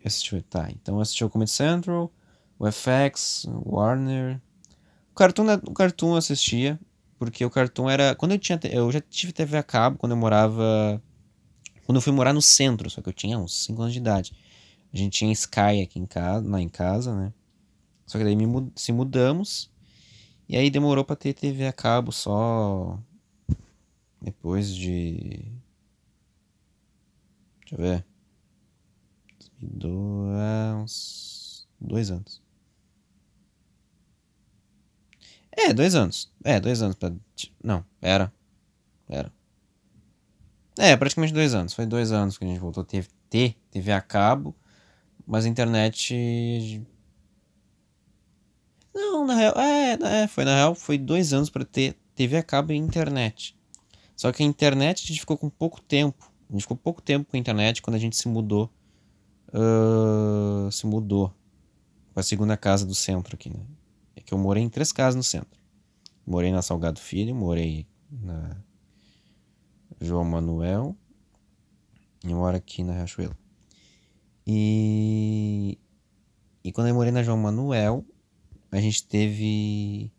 [0.00, 2.12] Eu assisti, tá, então eu assisti o Comedy Central,
[2.58, 4.40] o FX, o Warner.
[5.10, 6.78] O Cartoon, o Cartoon eu assistia,
[7.18, 8.14] porque o Cartoon era.
[8.14, 8.58] Quando eu tinha.
[8.64, 11.02] Eu já tive TV a cabo quando eu morava.
[11.84, 14.32] Quando eu fui morar no centro, só que eu tinha uns 5 anos de idade.
[14.92, 17.32] A gente tinha Sky aqui em casa, lá em casa, né?
[18.06, 19.70] Só que daí me, se mudamos.
[20.48, 22.98] E aí demorou pra ter TV a cabo só
[24.20, 25.44] depois de.
[27.66, 28.06] Deixa eu ver.
[29.60, 32.40] 2002, há uns dois anos.
[35.50, 36.32] É, dois anos.
[36.44, 36.94] É, dois anos.
[36.94, 37.12] Pra...
[37.62, 38.32] Não, era.
[39.08, 39.32] Era.
[40.78, 41.72] É, praticamente dois anos.
[41.72, 44.54] Foi dois anos que a gente voltou a ter, ter TV a cabo,
[45.26, 46.86] mas a internet.
[48.94, 49.54] Não, na real.
[49.58, 53.56] É, é foi na real, foi dois anos para ter TV a cabo e internet.
[54.14, 56.30] Só que a internet a gente ficou com pouco tempo.
[56.48, 58.70] A gente ficou pouco tempo com a internet quando a gente se mudou.
[59.48, 61.32] Uh, se mudou
[62.12, 63.60] para a segunda casa do centro aqui, né?
[64.14, 65.60] É que eu morei em três casas no centro.
[66.26, 68.56] Morei na Salgado Filho, morei na
[70.00, 70.96] João Manuel
[72.24, 73.36] e moro aqui na Riachuelo.
[74.46, 75.78] E
[76.64, 78.04] e quando eu morei na João Manuel,
[78.72, 80.12] a gente teve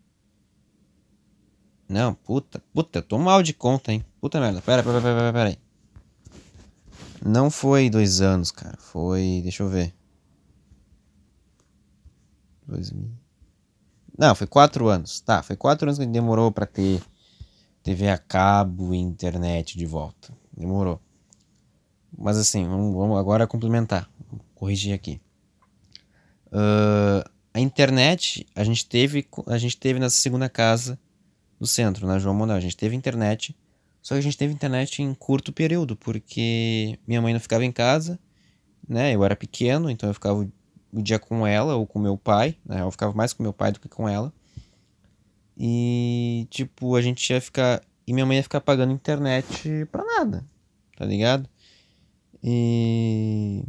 [1.89, 4.05] Não, puta, puta, eu tô mal de conta, hein?
[4.21, 4.61] Puta merda.
[4.61, 5.66] Pera, pera, pera, pera, pera aí.
[7.25, 8.77] Não foi dois anos, cara.
[8.77, 9.41] Foi.
[9.43, 9.93] Deixa eu ver.
[12.67, 13.09] 2000.
[14.17, 15.21] Não, foi quatro anos.
[15.21, 17.01] Tá, foi quatro anos que demorou para ter
[17.83, 20.33] TV a cabo e internet de volta.
[20.55, 20.99] Demorou.
[22.17, 24.09] Mas assim, vamos, vamos agora complementar.
[24.29, 25.21] Vou corrigir aqui.
[26.47, 30.97] Uh, a internet a gente teve a gente teve na segunda casa
[31.59, 32.57] do centro, na João Manuel.
[32.57, 33.55] A gente teve internet
[34.07, 37.73] só que a gente teve internet em curto período, porque minha mãe não ficava em
[37.73, 38.17] casa,
[38.87, 39.13] né?
[39.13, 40.49] Eu era pequeno, então eu ficava
[40.93, 42.83] o dia com ela ou com meu pai, né?
[42.83, 44.31] Eu ficava mais com meu pai do que com ela.
[45.57, 47.83] E, tipo, a gente ia ficar.
[48.07, 50.45] E minha mãe ia ficar pagando internet pra nada,
[50.95, 51.49] tá ligado?
[52.41, 53.61] E.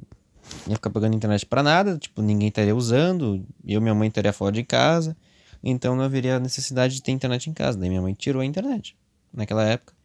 [0.68, 4.32] Ia ficar pagando internet pra nada, tipo, ninguém estaria usando, eu e minha mãe estaria
[4.32, 5.16] fora de casa,
[5.64, 7.76] então não haveria necessidade de ter internet em casa.
[7.76, 8.96] Daí minha mãe tirou a internet
[9.32, 9.97] naquela época.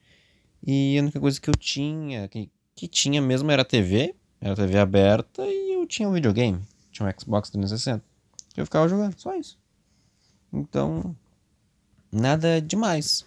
[0.66, 4.54] E a única coisa que eu tinha, que, que tinha mesmo era a TV, era
[4.54, 8.04] a TV aberta e eu tinha um videogame, tinha um Xbox 360.
[8.56, 9.60] Eu ficava jogando, só isso.
[10.52, 11.16] Então,
[12.12, 13.26] nada demais.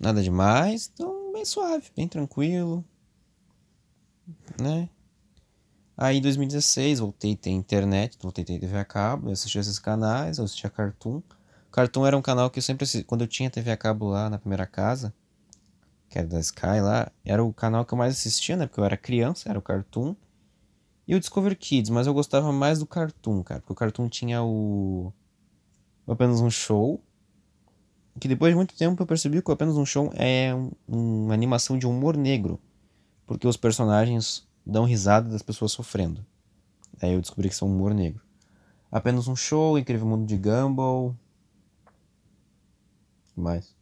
[0.00, 2.84] Nada demais, então bem suave, bem tranquilo,
[4.60, 4.88] né?
[5.96, 9.60] Aí em 2016 voltei a ter internet, voltei a ter TV a cabo, eu assistia
[9.60, 11.22] esses canais, eu assistia Cartoon.
[11.70, 14.28] Cartoon era um canal que eu sempre assisti, quando eu tinha TV a cabo lá
[14.28, 15.14] na primeira casa,
[16.12, 18.66] que era da Sky lá, era o canal que eu mais assistia, né?
[18.66, 20.14] Porque eu era criança, era o Cartoon.
[21.08, 23.60] E o Discover Kids, mas eu gostava mais do Cartoon, cara.
[23.60, 25.10] Porque o Cartoon tinha o.
[26.06, 27.02] apenas um show.
[28.20, 31.32] Que depois de muito tempo eu percebi que o apenas um show é um, uma
[31.32, 32.60] animação de humor negro.
[33.26, 36.24] Porque os personagens dão risada das pessoas sofrendo.
[37.00, 38.20] Aí eu descobri que são humor negro.
[38.90, 41.16] Apenas um show, Incrível Mundo de Gumball.
[41.86, 43.74] O que mais?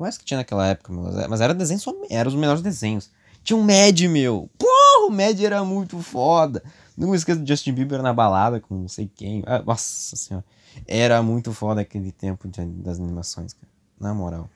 [0.00, 0.92] Mais que tinha naquela época.
[1.28, 1.94] Mas era desenho só.
[2.08, 3.10] Era os melhores desenhos.
[3.42, 4.50] Tinha um Mad, meu.
[4.58, 6.62] Porra, o Mad era muito foda.
[6.96, 9.42] Não esqueço do Justin Bieber na balada com não sei quem.
[9.46, 10.44] Ah, nossa senhora.
[10.86, 13.68] Era muito foda aquele tempo de, das animações, cara.
[13.98, 14.48] Na moral.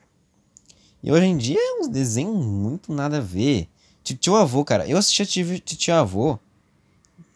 [1.02, 3.68] E hoje em dia é uns desenhos muito nada a ver.
[4.02, 4.87] Tio avô, cara.
[4.87, 6.38] Eu assistia tio avô.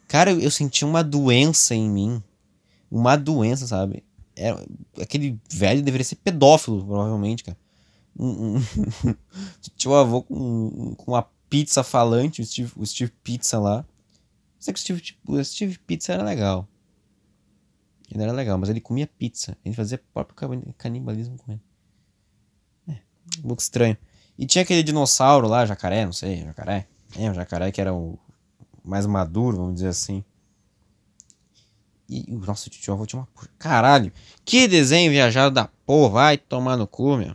[0.06, 2.22] Cara, eu, eu senti uma doença em mim.
[2.90, 4.02] Uma doença, sabe?
[4.34, 4.62] Era,
[5.00, 7.56] aquele velho deveria ser pedófilo, provavelmente, cara
[8.18, 8.60] um, um
[9.76, 13.84] tinha um avô com, com uma pizza falante, o Steve, o Steve Pizza lá.
[14.58, 16.68] Sei que o Steve, tipo, o Steve Pizza era legal.
[18.10, 19.56] Ele era legal, mas ele comia pizza.
[19.64, 21.60] Ele fazia próprio canibalismo com ele.
[22.88, 22.98] É,
[23.38, 23.96] um pouco estranho.
[24.38, 26.86] E tinha aquele dinossauro lá, jacaré, não sei, jacaré.
[27.16, 28.18] É, o jacaré que era o
[28.82, 30.24] mais maduro, vamos dizer assim.
[32.08, 33.28] E, o tio avô tinha uma.
[33.58, 34.10] Caralho,
[34.44, 37.34] que desenho viajado da porra, vai tomar no cu, meu.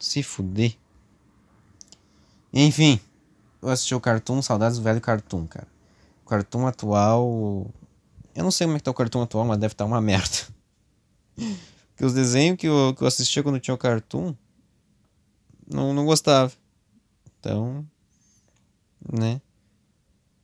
[0.00, 0.76] Se fuder.
[2.52, 2.98] Enfim,
[3.62, 5.68] eu assisti o Cartoon, saudades do velho Cartoon, cara.
[6.26, 7.70] Cartoon atual.
[8.34, 10.00] Eu não sei como é que tá o Cartoon atual, mas deve estar tá uma
[10.00, 10.36] merda.
[11.36, 14.34] Porque os desenhos que eu, que eu assistia quando tinha o Cartoon.
[15.70, 16.50] Não, não gostava.
[17.38, 17.86] Então.
[19.12, 19.40] Né?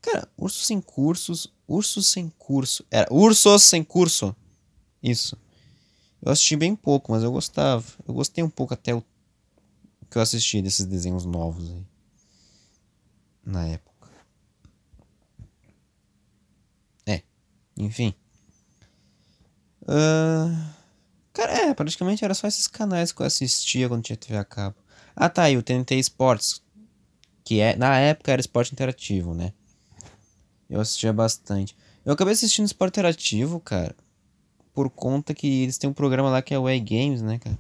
[0.03, 1.53] Cara, Ursos Sem Cursos.
[1.67, 2.85] Ursos Sem Curso.
[2.91, 4.37] Era Ursos Sem Curso.
[5.03, 5.37] Isso.
[6.21, 7.85] Eu assisti bem pouco, mas eu gostava.
[8.07, 9.03] Eu gostei um pouco até o
[10.11, 11.85] que eu assisti desses desenhos novos aí.
[13.45, 14.11] Na época.
[17.07, 17.23] É,
[17.77, 18.15] enfim.
[19.83, 20.51] Uh,
[21.33, 24.77] cara, é, praticamente era só esses canais que eu assistia quando tinha TV a cabo.
[25.15, 26.63] Ah tá, e o TNT Sports.
[27.45, 29.53] Que é, na época era esporte interativo, né?
[30.69, 31.77] Eu assistia bastante.
[32.05, 33.95] Eu acabei assistindo esporte interativo, cara.
[34.75, 37.59] Por conta que eles têm um programa lá que é o E-Games, né, cara?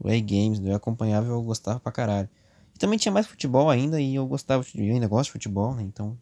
[0.00, 2.28] O E-Games, eu acompanhava e eu gostava pra caralho.
[2.74, 5.82] E também tinha mais futebol ainda e eu gostava, eu ainda gosto de futebol, né?
[5.82, 6.16] Então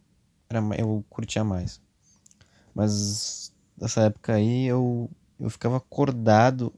[0.49, 1.81] era, eu curtia mais.
[2.75, 6.73] Mas nessa época aí eu, eu ficava acordado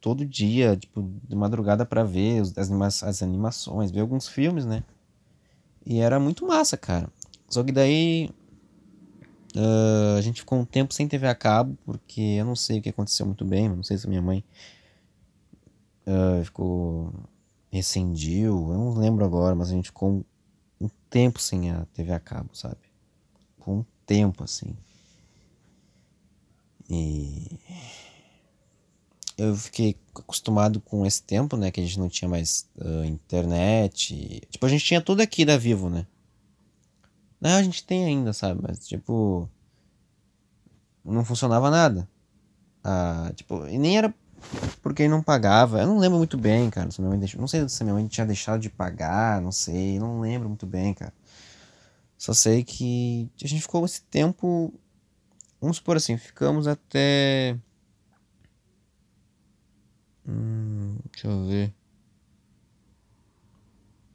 [0.00, 4.84] todo dia, tipo, de madrugada para ver as, anima as animações, ver alguns filmes, né?
[5.84, 7.08] E era muito massa, cara.
[7.48, 8.30] Só que daí
[9.56, 12.82] uh, a gente ficou um tempo sem TV a cabo, porque eu não sei o
[12.82, 14.44] que aconteceu muito bem, não sei se minha mãe
[16.06, 17.12] uh, ficou
[17.70, 20.24] rescindiu, eu não lembro agora, mas a gente ficou
[20.80, 22.78] um, tempo sem a TV a cabo, sabe?
[23.58, 24.74] Com um tempo assim.
[26.88, 27.58] E
[29.36, 31.70] eu fiquei acostumado com esse tempo, né?
[31.70, 34.42] Que a gente não tinha mais uh, internet.
[34.50, 36.06] Tipo, a gente tinha tudo aqui da Vivo, né?
[37.40, 38.60] Não, a gente tem ainda, sabe?
[38.62, 39.48] Mas, tipo.
[41.04, 42.08] Não funcionava nada.
[42.82, 44.14] Ah, tipo, e nem era
[44.82, 45.80] porque não pagava.
[45.80, 46.90] Eu não lembro muito bem, cara.
[46.90, 49.98] Se minha mãe deixou, não sei se minha mãe tinha deixado de pagar, não sei.
[49.98, 51.12] Não lembro muito bem, cara.
[52.18, 54.72] Só sei que a gente ficou esse tempo.
[55.60, 57.58] Vamos supor assim, ficamos até
[60.28, 61.72] Hum, deixa eu ver.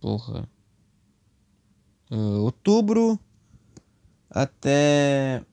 [0.01, 0.49] Porra.
[2.11, 3.17] Uh, outubro
[4.29, 5.45] até.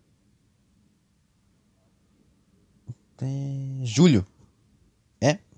[3.15, 3.27] Até
[3.85, 4.27] julho.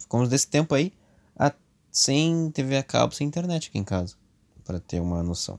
[0.01, 0.93] Ficamos desse tempo aí
[1.37, 1.53] a,
[1.91, 4.17] sem TV a cabo, sem internet aqui em casa.
[4.65, 5.59] para ter uma noção.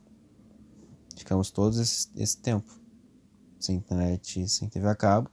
[1.15, 2.71] Ficamos todos esse, esse tempo
[3.60, 5.30] sem internet, sem TV a cabo.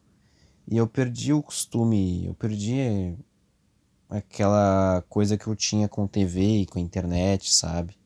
[0.66, 3.16] E eu perdi o costume, eu perdi
[4.08, 7.96] aquela coisa que eu tinha com TV e com internet, sabe?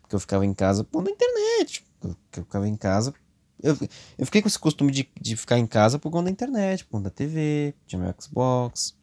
[0.00, 1.84] Porque eu ficava em casa pondo internet.
[2.02, 3.12] Eu, eu ficava em casa.
[3.60, 3.76] Eu,
[4.18, 6.92] eu fiquei com esse costume de, de ficar em casa por conta da internet, por
[6.92, 8.96] conta da TV, tinha meu Xbox,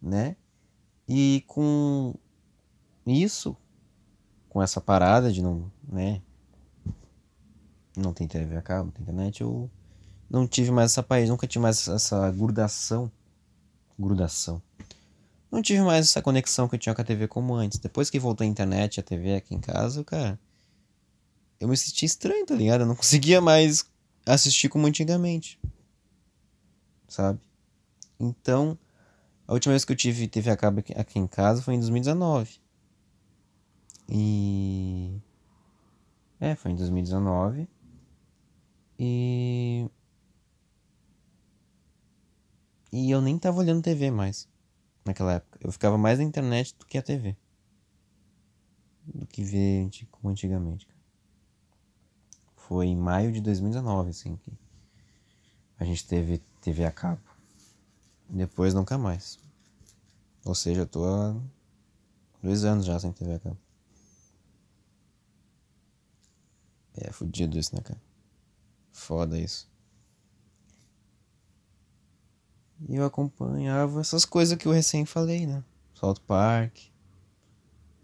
[0.00, 0.36] né?
[1.08, 2.14] E com
[3.06, 3.56] isso,
[4.48, 6.20] com essa parada de não, né?
[7.96, 9.70] Não tem TV a cabo, não tem internet, eu
[10.28, 13.10] não tive mais essa país, nunca tive mais essa grudação.
[13.98, 14.60] Grudação
[15.56, 17.78] não tive mais essa conexão que eu tinha com a TV como antes.
[17.78, 20.38] Depois que voltou a internet e a TV aqui em casa, cara,
[21.58, 22.82] eu me senti estranho, tá ligado?
[22.82, 23.84] Eu não conseguia mais
[24.24, 25.58] assistir como antigamente.
[27.08, 27.40] Sabe?
[28.18, 28.78] Então,
[29.46, 32.60] a última vez que eu tive TV a cabo aqui em casa foi em 2019.
[34.08, 35.20] E.
[36.40, 37.68] É, foi em 2019.
[38.98, 39.88] E.
[42.92, 44.48] E eu nem tava olhando TV mais
[45.04, 45.58] naquela época.
[45.62, 47.36] Eu ficava mais na internet do que a TV.
[49.06, 50.88] Do que ver como antigamente.
[52.56, 54.52] Foi em maio de 2019, assim, que
[55.78, 57.20] a gente teve TV a cabo.
[58.28, 59.38] Depois nunca mais.
[60.44, 61.34] Ou seja, eu tô há
[62.42, 63.58] dois anos já sem TV a cabo.
[66.94, 68.00] É fudido isso, né, cara?
[68.92, 69.68] Foda isso.
[72.88, 75.62] E eu acompanhava essas coisas que eu recém falei, né?
[75.94, 76.76] South Park,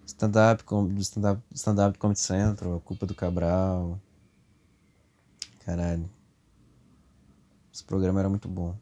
[0.07, 0.65] stand-up
[0.99, 4.01] stand-up stand Comedy Central, a culpa do Cabral.
[5.61, 6.11] Caralho.
[7.73, 8.77] Esse programa era muito bom.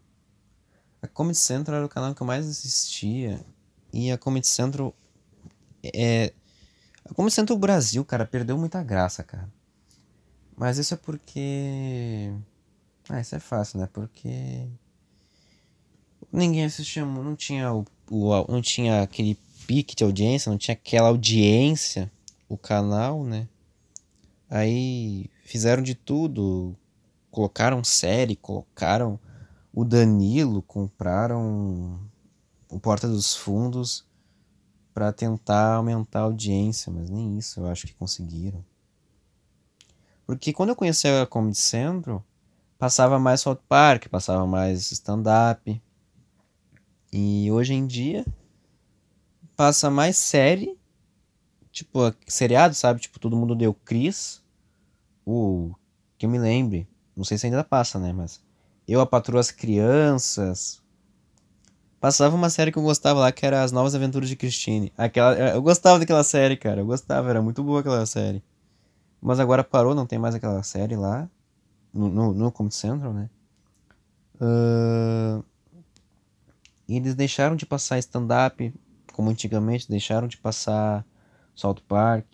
[1.03, 3.45] A Comedy Central era o canal que eu mais assistia.
[3.93, 4.95] E a Comedy Central
[5.83, 6.33] é.
[7.05, 9.49] A Comedy Central Brasil, cara, perdeu muita graça, cara.
[10.57, 12.33] Mas isso é porque.
[13.09, 13.89] Ah, isso é fácil, né?
[13.93, 14.69] Porque
[16.33, 19.37] ninguém assistia, não tinha o, o, não tinha aquele
[19.67, 22.11] pique de audiência, não tinha aquela audiência,
[22.49, 23.49] o canal, né?
[24.49, 26.77] Aí fizeram de tudo,
[27.31, 29.19] colocaram série, colocaram
[29.73, 32.01] o Danilo, compraram
[32.69, 34.05] o Porta dos Fundos
[34.93, 38.65] para tentar aumentar a audiência, mas nem isso eu acho que conseguiram.
[40.27, 42.25] Porque quando eu conheci a Comedy Central,
[42.79, 45.81] passava mais South Park, passava mais stand-up,
[47.13, 48.25] e hoje em dia
[49.57, 50.79] passa mais série,
[51.73, 53.01] tipo, seriado, sabe?
[53.01, 54.43] Tipo, todo mundo deu Chris.
[55.27, 55.75] O
[56.16, 58.43] que eu me lembre, não sei se ainda passa, né, mas
[58.93, 60.82] eu a patroa as crianças.
[62.01, 64.93] Passava uma série que eu gostava lá que era As Novas Aventuras de Christine.
[64.97, 66.80] Aquela, eu gostava daquela série, cara.
[66.80, 68.43] Eu gostava, era muito boa aquela série.
[69.20, 71.28] Mas agora parou, não tem mais aquela série lá.
[71.93, 73.28] No, no, no Comedy Central, né?
[74.41, 75.45] Uh,
[76.88, 78.72] e eles deixaram de passar stand-up,
[79.12, 81.05] como antigamente, deixaram de passar
[81.55, 82.26] South Park.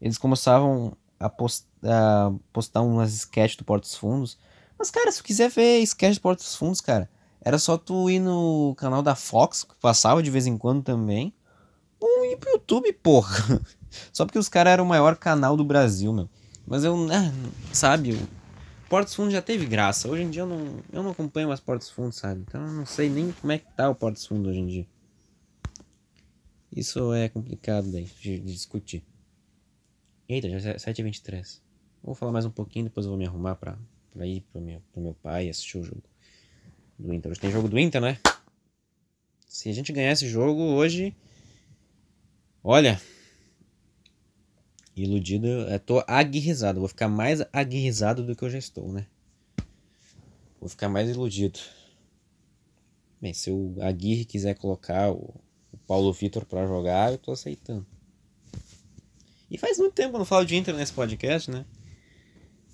[0.00, 4.38] Eles começavam a, post, a postar umas sketches do Portos Fundos.
[4.78, 7.08] Mas, cara, se tu quiser ver sketch do Portos Fundos, cara,
[7.40, 11.32] era só tu ir no canal da Fox, que passava de vez em quando também.
[12.00, 13.60] Ou ir pro YouTube, porra.
[14.12, 16.28] Só porque os caras eram o maior canal do Brasil, meu.
[16.66, 17.32] Mas eu, né,
[17.72, 18.20] sabe,
[18.88, 20.08] Portos Fundos já teve graça.
[20.08, 22.44] Hoje em dia eu não, eu não acompanho mais Portos Fundos, sabe?
[22.46, 24.86] Então eu não sei nem como é que tá o Portos Fundos hoje em dia.
[26.70, 29.04] Isso é complicado daí de, de discutir.
[30.28, 31.60] Eita, já é 7h23.
[32.02, 33.78] Vou falar mais um pouquinho, depois eu vou me arrumar pra,
[34.16, 36.02] pra ir pro meu, pro meu pai assistir o jogo
[36.98, 37.30] do Inter.
[37.30, 38.18] Hoje tem jogo do Inter, né?
[39.46, 41.14] Se a gente ganhar esse jogo hoje.
[42.64, 43.00] Olha.
[44.96, 45.46] Iludido.
[45.46, 46.80] Eu tô aguirrizado.
[46.80, 49.06] Vou ficar mais aguirrizado do que eu já estou, né?
[50.58, 51.60] Vou ficar mais iludido.
[53.20, 55.34] Bem, se o Aguirre quiser colocar o
[55.86, 57.86] Paulo Vitor para jogar, eu tô aceitando.
[59.50, 61.66] E faz muito tempo que eu não falo de Inter nesse podcast, né?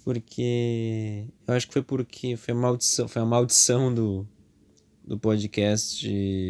[0.04, 1.26] Porque.
[1.46, 4.26] Eu acho que foi porque foi a maldição, foi a maldição do,
[5.04, 6.08] do podcast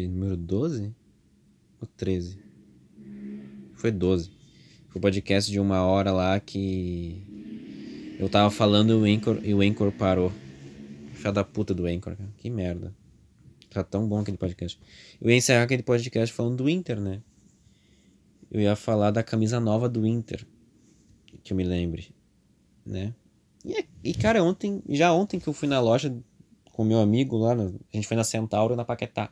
[0.09, 0.93] número 12?
[1.79, 2.39] Ou 13?
[3.75, 4.31] Foi 12.
[4.89, 8.15] Foi o podcast de uma hora lá que.
[8.19, 10.31] Eu tava falando e o Anchor, o parou.
[11.13, 12.29] Filha da puta do Anchor, cara.
[12.37, 12.93] Que merda.
[13.69, 14.79] Tá tão bom aquele podcast.
[15.19, 17.21] Eu ia encerrar aquele podcast falando do Inter, né?
[18.51, 20.45] Eu ia falar da camisa nova do Inter.
[21.43, 22.13] Que eu me lembre.
[22.85, 23.13] Né?
[23.63, 26.15] E, e cara, ontem, já ontem que eu fui na loja
[26.73, 29.31] com meu amigo lá, a gente foi na Centauro, na Paquetá.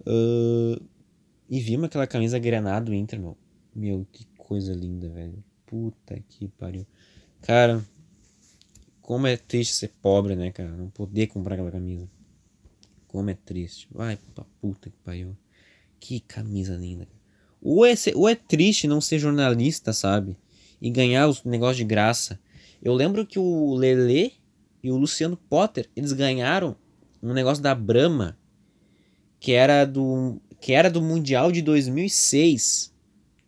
[0.00, 0.82] Uh,
[1.48, 3.36] e vimos aquela camisa granada do Inter, meu.
[3.74, 5.42] Meu, que coisa linda, velho.
[5.66, 6.86] Puta que pariu.
[7.42, 7.84] Cara,
[9.00, 10.70] como é triste ser pobre, né, cara?
[10.70, 12.08] Não poder comprar aquela camisa.
[13.06, 13.88] Como é triste.
[13.90, 15.36] Vai pra puta que pariu.
[15.98, 17.08] Que camisa linda.
[17.60, 20.36] Ou é, ser, ou é triste não ser jornalista, sabe?
[20.80, 22.38] E ganhar os negócios de graça.
[22.82, 24.34] Eu lembro que o Lele
[24.82, 26.76] e o Luciano Potter, eles ganharam
[27.22, 28.38] um negócio da Brahma
[29.40, 32.92] que era do que era do Mundial de 2006.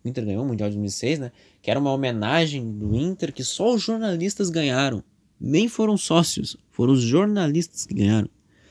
[0.03, 1.31] O Inter ganhou o Mundial de 2006, né?
[1.61, 5.03] Que era uma homenagem do Inter que só os jornalistas ganharam.
[5.39, 8.29] Nem foram sócios, foram os jornalistas que ganharam.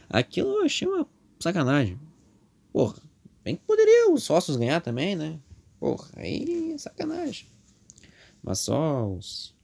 [0.09, 1.07] Aquilo eu achei uma
[1.39, 1.99] sacanagem.
[2.73, 3.03] Porra,
[3.45, 5.39] bem que poderia os sócios ganhar também, né?
[5.79, 7.47] Porra, aí sacanagem.
[8.43, 9.55] Mas só os,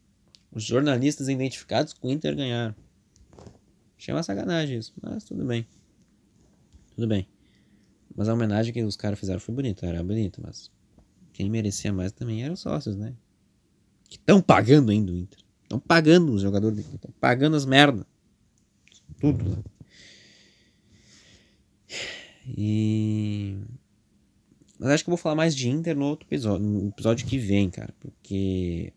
[0.57, 2.75] os jornalistas identificados com o Inter ganharam.
[3.99, 5.67] Achei uma sacanagem isso, mas tudo bem.
[6.95, 7.29] Tudo bem.
[8.17, 10.71] Mas a homenagem que os caras fizeram foi bonita, era bonita, mas
[11.35, 13.15] quem merecia mais também eram os sócios, né?
[14.09, 15.41] Que estão pagando ainda o Inter.
[15.63, 18.07] Estão pagando os jogadores, estão pagando as merda.
[19.21, 19.45] Tudo.
[19.45, 19.63] Né?
[22.57, 23.59] E.
[24.79, 27.37] Mas acho que eu vou falar mais de Inter no outro episódio, no episódio que
[27.37, 27.95] vem, cara.
[28.01, 28.95] Porque.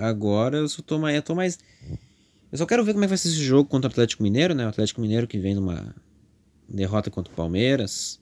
[0.00, 1.14] Agora eu só tô mais.
[1.14, 1.58] Eu tô mais.
[2.50, 4.54] Eu só quero ver como é que vai ser esse jogo contra o Atlético Mineiro,
[4.54, 4.64] né?
[4.64, 5.94] O Atlético Mineiro que vem numa
[6.66, 8.18] derrota contra o Palmeiras.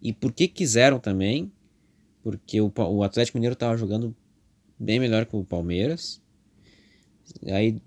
[0.00, 1.52] E por que quiseram também?
[2.22, 4.14] Porque o, o Atlético Mineiro tava jogando
[4.78, 6.22] bem melhor que o Palmeiras.
[7.46, 7.82] Aí.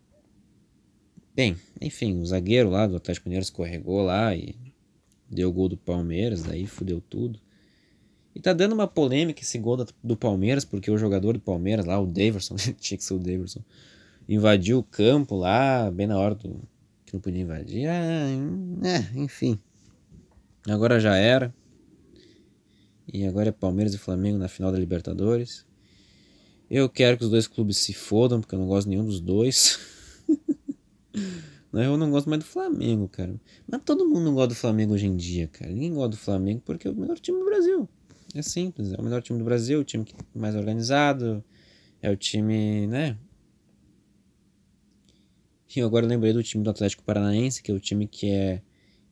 [1.33, 4.55] Bem, enfim, o zagueiro lá do Atlético Mineiro escorregou lá e
[5.27, 7.39] deu gol do Palmeiras, daí fudeu tudo.
[8.35, 11.99] E tá dando uma polêmica esse gol do Palmeiras, porque o jogador do Palmeiras lá,
[11.99, 13.61] o Daverson, tinha que ser o Daverson,
[14.27, 16.61] invadiu o campo lá, bem na hora do,
[17.05, 17.87] que não podia invadir.
[17.87, 18.27] Ah,
[18.83, 19.59] é, enfim.
[20.67, 21.53] Agora já era.
[23.11, 25.65] E agora é Palmeiras e Flamengo na final da Libertadores.
[26.69, 29.79] Eu quero que os dois clubes se fodam, porque eu não gosto nenhum dos dois.
[31.71, 33.33] Eu não gosto mais do Flamengo, cara.
[33.67, 35.71] Mas todo mundo gosta do Flamengo hoje em dia, cara.
[35.71, 37.89] Ninguém gosta do Flamengo porque é o melhor time do Brasil.
[38.35, 41.43] É simples, é o melhor time do Brasil, o time mais organizado,
[42.01, 43.15] é o time, né?
[45.75, 48.61] E eu agora lembrei do time do Atlético Paranaense, que é o time que é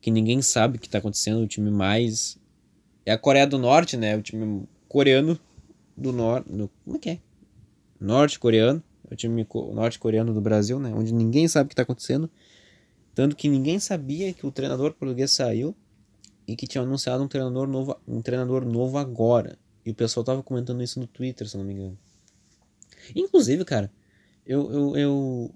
[0.00, 2.36] que ninguém sabe o que está acontecendo, o time mais
[3.06, 4.16] é a Coreia do Norte, né?
[4.16, 5.38] O time coreano
[5.96, 6.48] do norte,
[6.84, 7.18] como é que é?
[8.00, 10.92] Norte-coreano, é o time norte-coreano do Brasil, né?
[10.94, 12.28] Onde ninguém sabe o que está acontecendo.
[13.14, 15.74] Tanto que ninguém sabia que o treinador português saiu
[16.46, 19.58] e que tinha anunciado um treinador novo, um treinador novo agora.
[19.84, 21.98] E o pessoal tava comentando isso no Twitter, se não me engano.
[23.14, 23.92] Inclusive, cara,
[24.46, 25.54] eu, eu, eu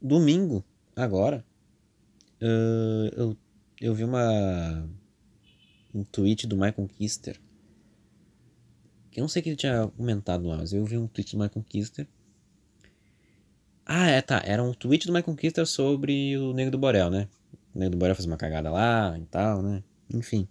[0.00, 0.64] domingo,
[0.94, 1.44] agora,
[2.40, 3.36] uh, eu,
[3.80, 4.88] eu vi uma
[5.92, 7.40] um tweet do Michael Kister.
[9.14, 11.42] Eu não sei o que ele tinha comentado lá, mas eu vi um tweet do
[11.42, 12.06] Michael Kister
[13.86, 14.42] ah, é, tá.
[14.44, 17.28] Era um tweet do My Conquista sobre o Negro do Borel, né?
[17.74, 19.82] O Negro do Borel fez uma cagada lá e tal, né?
[20.12, 20.48] Enfim.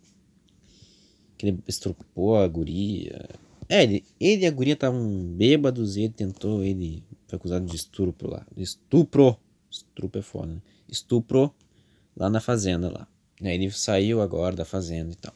[1.38, 3.30] Que ele estrupou a guria.
[3.70, 7.76] É, ele, ele e a guria estavam bêbados e ele tentou, ele foi acusado de
[7.76, 8.46] estupro lá.
[8.56, 9.38] Estupro!
[9.70, 10.62] Estupro é foda, né?
[10.88, 11.54] Estupro
[12.16, 13.08] lá na fazenda lá.
[13.42, 15.34] Aí ele saiu agora da fazenda e tal.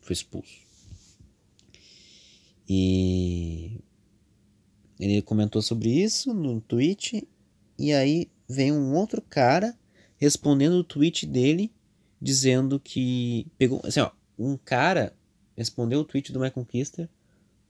[0.00, 0.64] Foi expulso.
[2.68, 3.78] E
[4.98, 7.28] ele comentou sobre isso no tweet
[7.78, 9.76] e aí vem um outro cara
[10.16, 11.70] respondendo o tweet dele
[12.24, 15.14] dizendo que pegou, assim, ó, um cara
[15.54, 17.08] respondeu o tweet do Michael Kister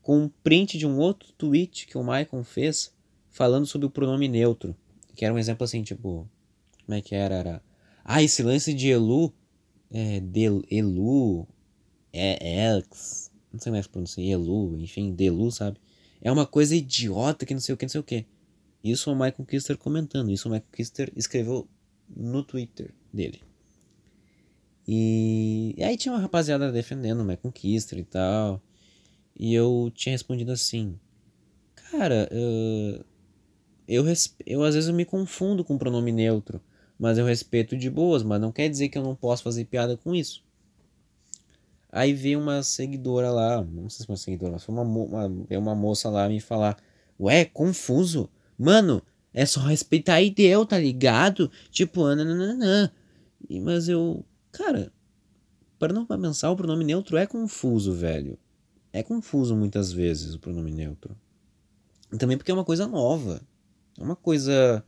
[0.00, 2.94] com um print de um outro tweet que o Michael fez
[3.30, 4.76] falando sobre o pronome neutro,
[5.16, 6.30] que era um exemplo assim, tipo,
[6.86, 7.34] como é que era?
[7.34, 7.62] Era,
[8.04, 9.34] ah, esse lance de Elu,
[9.90, 11.48] é, de, Elu,
[12.12, 15.78] é, Elx, não sei mais pronunciar, Elu, enfim, Delu, sabe?
[16.22, 18.24] É uma coisa idiota que não sei o que, não sei o que.
[18.84, 21.66] Isso é o Michael Kister comentando, isso o Michael Kister escreveu
[22.08, 23.40] no Twitter dele.
[24.86, 28.60] E, e aí tinha uma rapaziada defendendo o Kister e tal.
[29.36, 30.98] E eu tinha respondido assim:
[31.90, 33.04] Cara, uh,
[33.88, 34.04] eu,
[34.46, 36.60] eu às vezes eu me confundo com pronome neutro,
[36.98, 39.96] mas eu respeito de boas, mas não quer dizer que eu não posso fazer piada
[39.96, 40.44] com isso.
[41.90, 45.46] Aí veio uma seguidora lá, não sei se foi uma seguidora, mas foi uma, uma,
[45.58, 46.76] uma moça lá me falar:
[47.18, 48.28] Ué, confuso?
[48.58, 51.50] Mano, é só respeitar e deu, tá ligado?
[51.70, 52.92] Tipo, nananana.
[53.48, 54.24] E, mas eu,
[54.54, 54.92] cara,
[55.92, 58.38] não pensar, o pronome neutro é confuso, velho.
[58.92, 61.16] É confuso muitas vezes o pronome neutro.
[62.12, 63.42] E também porque é uma coisa nova.
[63.98, 64.84] É uma coisa.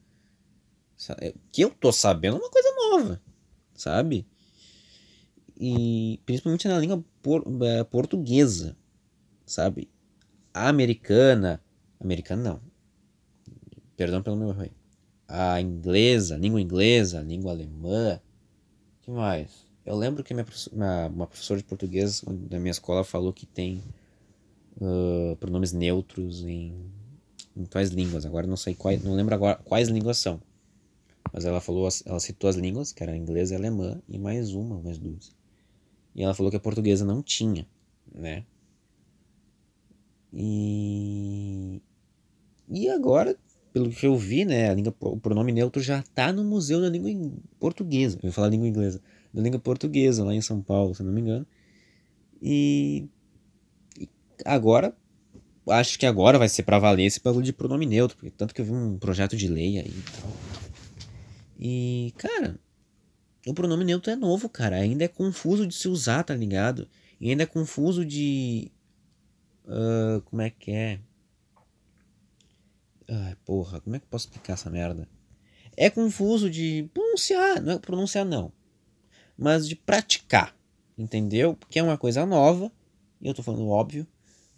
[1.18, 3.22] É, que eu tô sabendo é uma coisa nova,
[3.74, 4.26] sabe?
[5.58, 8.76] E principalmente na língua por, é, portuguesa,
[9.44, 9.90] sabe?
[10.54, 11.62] A americana.
[12.00, 12.60] Americana não.
[13.96, 14.70] Perdão pelo meu erro
[15.26, 18.20] A inglesa, a língua inglesa, a língua alemã.
[19.06, 19.64] Que mais?
[19.84, 23.80] Eu lembro que minha, uma, uma professora de português da minha escola falou que tem
[24.80, 26.90] uh, pronomes neutros em
[27.56, 28.26] em tais línguas.
[28.26, 30.42] Agora não sei quais, não lembro agora quais línguas são.
[31.32, 34.80] Mas ela falou, ela citou as línguas, que era inglês e alemã, e mais uma,
[34.82, 35.34] mais duas.
[36.14, 37.66] E ela falou que a portuguesa não tinha,
[38.14, 38.44] né?
[40.32, 41.80] E
[42.68, 43.38] e agora,
[43.76, 46.88] pelo que eu vi, né, a língua, o pronome neutro já está no Museu da
[46.88, 48.18] Língua Portuguesa.
[48.22, 49.02] Eu ia falar língua inglesa,
[49.34, 51.46] da língua portuguesa lá em São Paulo, se não me engano.
[52.40, 53.06] E,
[54.00, 54.08] e
[54.46, 54.96] agora
[55.68, 58.62] acho que agora vai ser para valer esse bagulho de pronome neutro, porque tanto que
[58.62, 60.32] eu vi um projeto de lei aí e tal.
[61.58, 62.58] E, cara,
[63.46, 64.76] o pronome neutro é novo, cara.
[64.76, 66.88] Ainda é confuso de se usar, tá ligado?
[67.20, 68.72] E ainda é confuso de.
[69.66, 70.98] Uh, como é que é?
[73.08, 75.08] Ai, porra, como é que eu posso explicar essa merda?
[75.76, 78.52] É confuso de pronunciar, não é pronunciar não,
[79.36, 80.56] mas de praticar,
[80.96, 81.54] entendeu?
[81.54, 82.72] Porque é uma coisa nova,
[83.20, 84.06] e eu tô falando óbvio,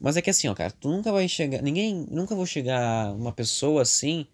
[0.01, 1.61] mas é que assim, ó, cara, tu nunca vai chegar.
[1.61, 2.07] Ninguém.
[2.11, 4.27] Nunca vou chegar uma pessoa assim.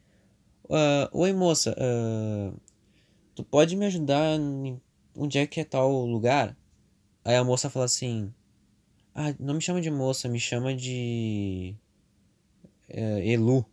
[0.64, 1.74] Uh, Oi, moça.
[1.78, 2.54] Uh,
[3.34, 4.38] tu pode me ajudar
[5.16, 6.56] onde é que é tal lugar?
[7.24, 8.32] Aí a moça fala assim.
[9.14, 11.74] Ah, não me chama de moça, me chama de.
[12.90, 13.64] Uh, Elu.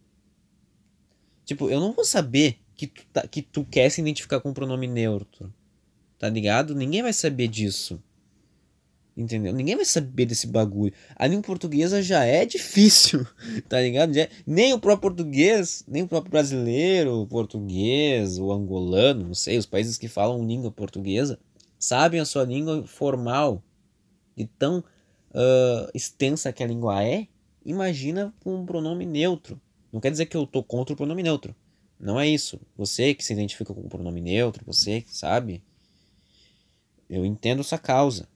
[1.51, 4.53] Tipo, eu não vou saber que tu, tá, que tu quer se identificar com o
[4.53, 5.53] pronome neutro.
[6.17, 6.73] Tá ligado?
[6.73, 8.01] Ninguém vai saber disso.
[9.17, 9.51] Entendeu?
[9.53, 10.93] Ninguém vai saber desse bagulho.
[11.13, 13.27] A língua portuguesa já é difícil,
[13.67, 14.13] tá ligado?
[14.13, 14.29] Já é...
[14.47, 19.65] Nem o próprio português, nem o próprio brasileiro, o português, o angolano, não sei, os
[19.65, 21.37] países que falam língua portuguesa,
[21.77, 23.61] sabem a sua língua formal,
[24.37, 27.27] de tão uh, extensa que a língua é.
[27.65, 29.59] Imagina com um pronome neutro.
[29.91, 31.55] Não quer dizer que eu tô contra o pronome neutro.
[31.99, 32.59] Não é isso.
[32.77, 35.61] Você que se identifica com o pronome neutro, você que sabe,
[37.09, 38.27] eu entendo essa causa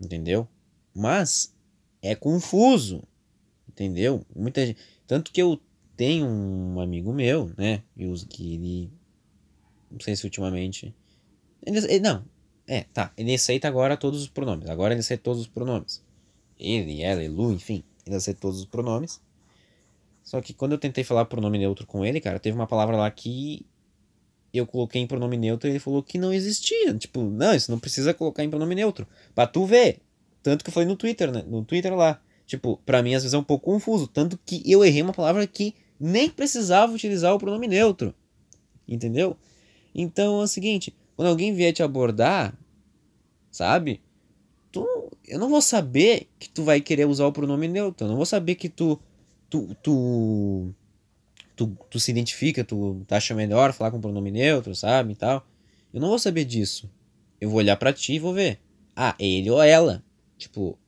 [0.00, 0.48] entendeu?
[0.94, 1.54] Mas
[2.02, 3.02] é confuso,
[3.68, 4.24] entendeu?
[4.34, 5.60] Muita gente, tanto que eu
[5.96, 7.82] tenho um amigo meu, né,
[8.28, 8.90] que ele
[9.90, 10.94] não sei se ultimamente
[11.64, 12.24] ele, ele, não,
[12.66, 14.68] é, tá, ele aceita agora todos os pronomes.
[14.68, 16.02] Agora ele aceita todos os pronomes.
[16.58, 19.20] Ele, ela, Elu, enfim, ele aceita todos os pronomes.
[20.28, 23.10] Só que quando eu tentei falar pronome neutro com ele, cara, teve uma palavra lá
[23.10, 23.64] que
[24.52, 26.92] eu coloquei em pronome neutro e ele falou que não existia.
[26.92, 29.08] Tipo, não, isso não precisa colocar em pronome neutro.
[29.34, 30.02] Pra tu ver.
[30.42, 31.42] Tanto que eu falei no Twitter, né?
[31.48, 32.20] No Twitter lá.
[32.44, 34.06] Tipo, pra mim às vezes é um pouco confuso.
[34.06, 38.14] Tanto que eu errei uma palavra que nem precisava utilizar o pronome neutro.
[38.86, 39.34] Entendeu?
[39.94, 42.54] Então é o seguinte: quando alguém vier te abordar,
[43.50, 44.02] sabe?
[44.70, 44.86] Tu,
[45.26, 48.04] eu não vou saber que tu vai querer usar o pronome neutro.
[48.06, 49.00] Eu não vou saber que tu.
[49.50, 50.74] Tu, tu
[51.58, 55.44] tu, tu se identifica, tu acha melhor falar com pronome neutro, sabe, e tal.
[55.92, 56.88] Eu não vou saber disso.
[57.40, 58.60] Eu vou olhar para ti e vou ver.
[58.94, 60.04] Ah, ele ou ela.
[60.36, 60.78] Tipo,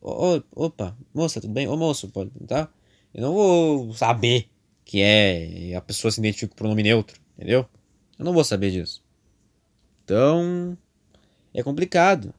[0.00, 1.68] oh, opa, moça, tudo bem?
[1.68, 2.68] Ô moço, pode, tá?
[3.14, 4.48] Eu não vou saber
[4.84, 7.66] que é a pessoa se identifica com pronome neutro, entendeu?
[8.18, 9.04] Eu não vou saber disso.
[10.04, 10.76] Então,
[11.54, 12.34] é complicado.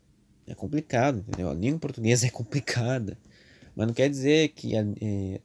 [0.46, 1.50] É complicado, entendeu?
[1.50, 3.18] A língua portuguesa é complicada.
[3.76, 5.40] Mas não quer dizer que a, é,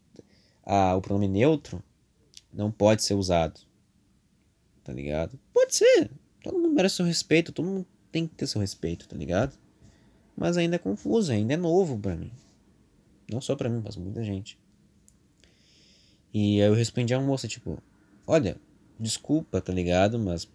[0.64, 1.82] a, o pronome neutro
[2.52, 3.60] não pode ser usado.
[4.82, 5.38] tá ligado?
[5.52, 6.10] Pode ser.
[6.42, 9.56] Todo mundo merece seu respeito, todo mundo tem que ter seu respeito, tá ligado?
[10.36, 12.30] Mas ainda é confuso, ainda é novo para mim.
[13.30, 14.58] Não só para mim, mas muita gente.
[16.32, 17.82] E aí eu respondi a moça, tipo,
[18.26, 18.56] olha,
[18.98, 20.18] desculpa, tá ligado?
[20.18, 20.48] Mas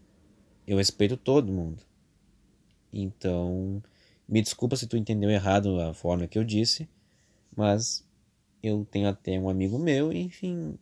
[0.68, 1.82] eu respeito todo mundo.
[2.94, 3.82] Então,
[4.28, 6.88] me desculpa se tu entendeu errado a forma que eu disse,
[7.56, 8.06] mas
[8.62, 10.78] eu tenho até um amigo meu, enfim.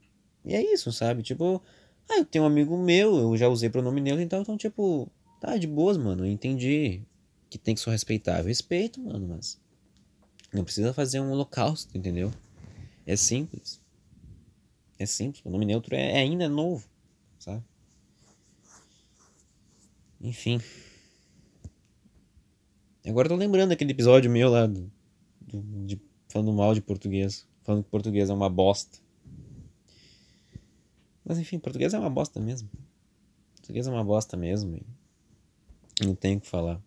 [0.45, 1.23] E é isso, sabe?
[1.23, 1.61] Tipo,
[2.09, 5.09] ah, eu tenho um amigo meu, eu já usei pronome neutro, então, então tipo,
[5.39, 6.25] tá de boas, mano.
[6.25, 7.01] Eu entendi
[7.49, 8.39] que tem que ser respeitar.
[8.39, 9.59] Eu respeito, mano, mas
[10.53, 12.31] não precisa fazer um holocausto, entendeu?
[13.05, 13.81] É simples.
[14.97, 15.43] É simples.
[15.45, 16.87] O nome neutro é, é ainda novo,
[17.39, 17.63] sabe?
[20.19, 20.59] Enfim.
[23.05, 24.91] Agora eu tô lembrando daquele episódio meu lá do,
[25.85, 27.47] de, falando mal de português.
[27.67, 28.97] Falando que português é uma bosta.
[31.25, 32.69] Mas enfim, português é uma bosta mesmo.
[33.55, 34.79] Português é uma bosta mesmo.
[36.01, 36.81] Não tem o que falar.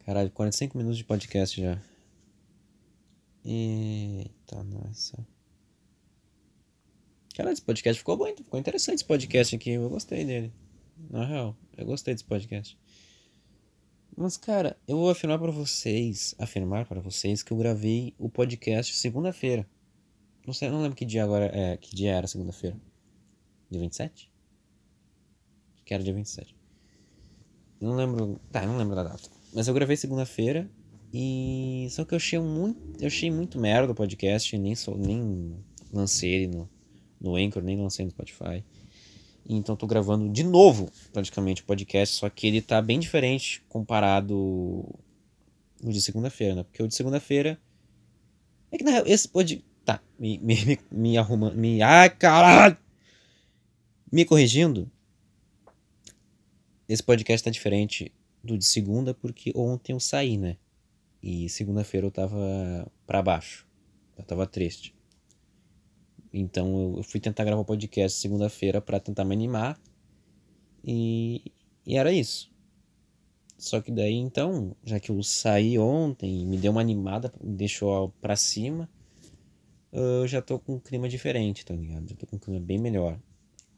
[0.00, 1.82] Caralho, 45 minutos de podcast já.
[3.42, 5.26] Eita, nossa.
[7.34, 9.70] Caralho, esse podcast ficou bom, ficou interessante esse podcast aqui.
[9.70, 10.52] Eu gostei dele.
[11.08, 12.78] Na real, eu gostei desse podcast.
[14.16, 18.96] Mas, cara, eu vou afirmar para vocês, afirmar para vocês que eu gravei o podcast
[18.96, 19.68] segunda-feira.
[20.46, 22.76] Não sei, não lembro que dia agora é, que dia era segunda-feira.
[23.70, 24.30] Dia 27?
[25.84, 26.56] Que era dia 27.
[27.80, 29.28] Não lembro, tá, não lembro da data.
[29.52, 30.70] Mas eu gravei segunda-feira
[31.12, 35.62] e só que eu achei muito, eu achei muito merda o podcast, nem sou, nem
[35.92, 36.68] lancei ele no
[37.20, 38.64] no Anchor, nem lancei no Spotify.
[39.48, 44.36] Então tô gravando de novo, praticamente, o podcast, só que ele tá bem diferente comparado
[44.36, 46.62] o de segunda-feira, né?
[46.64, 47.60] Porque o de segunda-feira
[48.72, 52.76] é que na real, esse pode tá, me me, me, me arruma, me ai, caralho.
[54.10, 54.90] Me corrigindo.
[56.88, 60.56] Esse podcast tá diferente do de segunda, porque ontem eu saí, né?
[61.22, 63.66] E segunda-feira eu tava para baixo.
[64.16, 64.95] Eu tava triste.
[66.38, 69.80] Então eu fui tentar gravar o podcast segunda-feira para tentar me animar.
[70.84, 71.52] E,
[71.86, 72.50] e era isso.
[73.58, 78.10] Só que daí então, já que eu saí ontem, me deu uma animada, me deixou
[78.20, 78.88] pra cima,
[79.90, 82.06] eu já tô com um clima diferente, tá ligado?
[82.10, 83.18] Já tô com um clima bem melhor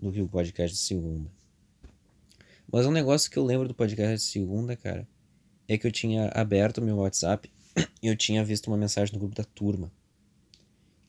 [0.00, 1.30] do que o podcast de segunda.
[2.70, 5.06] Mas um negócio que eu lembro do podcast de segunda, cara,
[5.68, 7.48] é que eu tinha aberto o meu WhatsApp
[8.02, 9.92] e eu tinha visto uma mensagem no grupo da turma.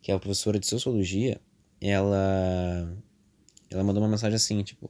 [0.02, 1.41] Que é a professora de sociologia,
[1.82, 2.97] ela
[3.70, 4.89] ela mandou uma mensagem assim, tipo: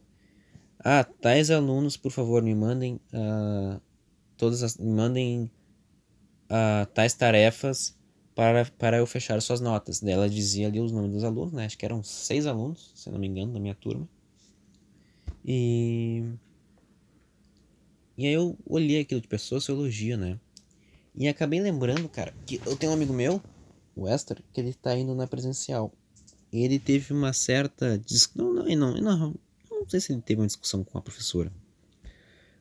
[0.80, 3.82] "Ah, tais alunos, por favor, me mandem uh,
[4.38, 5.51] todas as me mandem
[6.49, 7.97] uh, tais tarefas
[8.34, 10.01] para, para eu fechar suas notas.
[10.01, 11.66] Ela dizia ali os nomes dos alunos, né?
[11.66, 14.07] Acho que eram seis alunos, se não me engano, da minha turma.
[15.45, 16.24] E
[18.18, 20.38] e aí eu olhei aquilo de pessoa sociologia, né?
[21.16, 23.41] E acabei lembrando, cara, que eu tenho um amigo meu,
[24.02, 25.91] o Esther, que ele tá indo na presencial.
[26.52, 28.02] Ele teve uma certa.
[28.36, 29.36] Não, não, não, não,
[29.72, 31.52] não sei se ele teve uma discussão com a professora.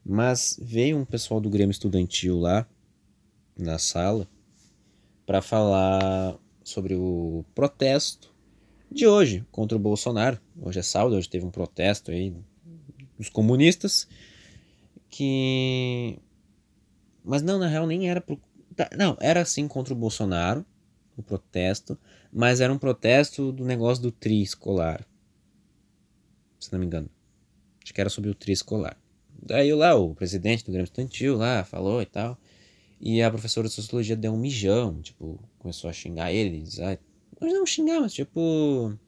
[0.04, 2.66] Mas veio um pessoal do Grêmio Estudantil lá,
[3.56, 4.28] na sala,
[5.26, 8.32] para falar sobre o protesto
[8.90, 10.40] de hoje contra o Bolsonaro.
[10.60, 12.34] Hoje é sábado, hoje teve um protesto aí
[13.18, 14.08] dos comunistas
[15.10, 16.18] que.
[17.24, 18.40] Mas não, na real nem era pro.
[18.76, 20.64] Tá, não, era sim contra o Bolsonaro,
[21.20, 21.98] o protesto,
[22.32, 25.06] mas era um protesto do negócio do tri escolar.
[26.58, 27.08] Se não me engano.
[27.82, 28.96] Acho que era sobre o tri escolar.
[29.40, 32.38] Daí lá, o presidente do Grêmio Estudantil lá falou e tal.
[33.00, 36.62] E a professora de sociologia deu um mijão, tipo, começou a xingar ele.
[36.62, 36.98] Diz, ah,
[37.40, 38.98] não xingar, mas tipo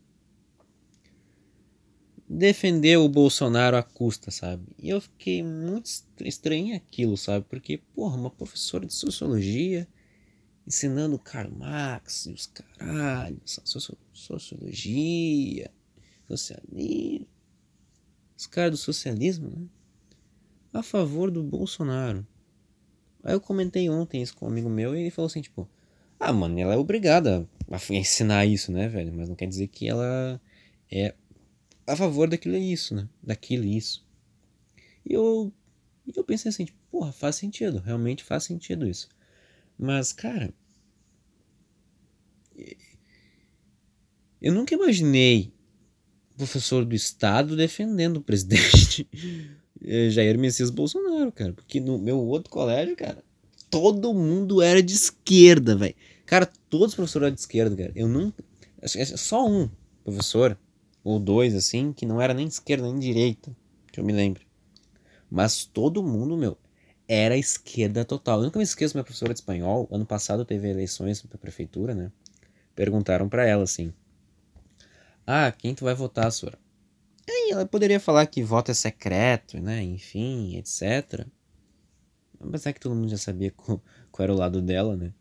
[2.32, 4.62] defender o Bolsonaro à custa, sabe?
[4.78, 5.90] E eu fiquei muito
[6.20, 7.44] estranho aquilo, sabe?
[7.48, 9.88] Porque, porra, uma professora de sociologia
[10.66, 13.60] ensinando Karl Marx e os caralhos,
[14.12, 15.70] sociologia,
[16.28, 17.26] socialismo.
[18.36, 19.66] Os caras do socialismo, né?
[20.72, 22.26] A favor do Bolsonaro.
[23.22, 25.68] Aí eu comentei ontem isso com um amigo meu e ele falou assim, tipo,
[26.18, 29.12] ah, mano, ela é obrigada a ensinar isso, né, velho?
[29.12, 30.40] Mas não quer dizer que ela
[30.90, 31.14] é
[31.86, 33.08] a favor daquilo é isso, né?
[33.22, 34.06] Daquilo e isso.
[35.04, 35.52] E eu,
[36.14, 39.08] eu pensei assim, tipo, porra, faz sentido, realmente faz sentido isso.
[39.82, 40.52] Mas, cara,
[44.42, 45.54] eu nunca imaginei
[46.36, 49.08] professor do Estado defendendo o presidente
[49.82, 51.54] eh, Jair Messias Bolsonaro, cara.
[51.54, 53.24] Porque no meu outro colégio, cara,
[53.70, 55.94] todo mundo era de esquerda, velho.
[56.26, 57.92] Cara, todos os professores eram de esquerda, cara.
[57.94, 58.44] Eu nunca.
[59.16, 59.68] Só um
[60.04, 60.58] professor
[61.02, 63.56] ou dois, assim, que não era nem esquerda nem direita,
[63.90, 64.42] que eu me lembro.
[65.30, 66.58] Mas todo mundo, meu,
[67.12, 68.38] era esquerda total.
[68.38, 72.12] Eu nunca me esqueço, minha professora de espanhol, ano passado teve eleições pra prefeitura, né?
[72.72, 73.92] Perguntaram para ela assim:
[75.26, 76.56] Ah, quem tu vai votar, Sora?
[77.28, 79.82] Aí ela poderia falar que voto é secreto, né?
[79.82, 81.26] Enfim, etc.
[82.38, 83.82] Apesar que todo mundo já sabia qual,
[84.12, 85.12] qual era o lado dela, né?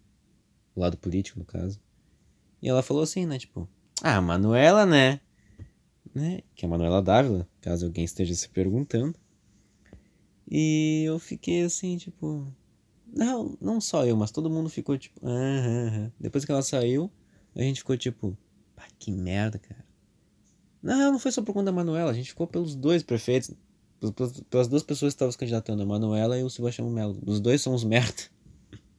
[0.75, 1.81] O lado político, no caso.
[2.61, 3.39] E ela falou assim, né?
[3.39, 3.67] Tipo,
[4.03, 5.19] ah, Manuela, né?
[6.13, 6.41] né?
[6.53, 9.17] Que é a Manuela Dávila, caso alguém esteja se perguntando.
[10.49, 12.51] E eu fiquei assim, tipo.
[13.11, 15.19] Não, não só eu, mas todo mundo ficou tipo.
[15.23, 16.11] Ah, ah, ah.
[16.19, 17.11] Depois que ela saiu,
[17.55, 18.35] a gente ficou tipo.
[18.75, 19.85] Pá, que merda, cara.
[20.81, 23.51] Não, não foi só por conta da Manuela, a gente ficou pelos dois prefeitos.
[24.49, 27.21] Pelas, duas pessoas que estavam se candidatando, a Manuela e o Sebastião Melo.
[27.25, 28.23] Os dois são uns merda.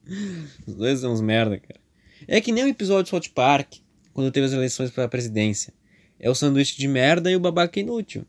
[0.66, 1.80] Os dois são uns merda, cara.
[2.28, 3.76] É que nem o episódio de South Park,
[4.12, 5.72] quando teve as eleições para a presidência.
[6.18, 8.26] É o sanduíche de merda e o babaca inútil.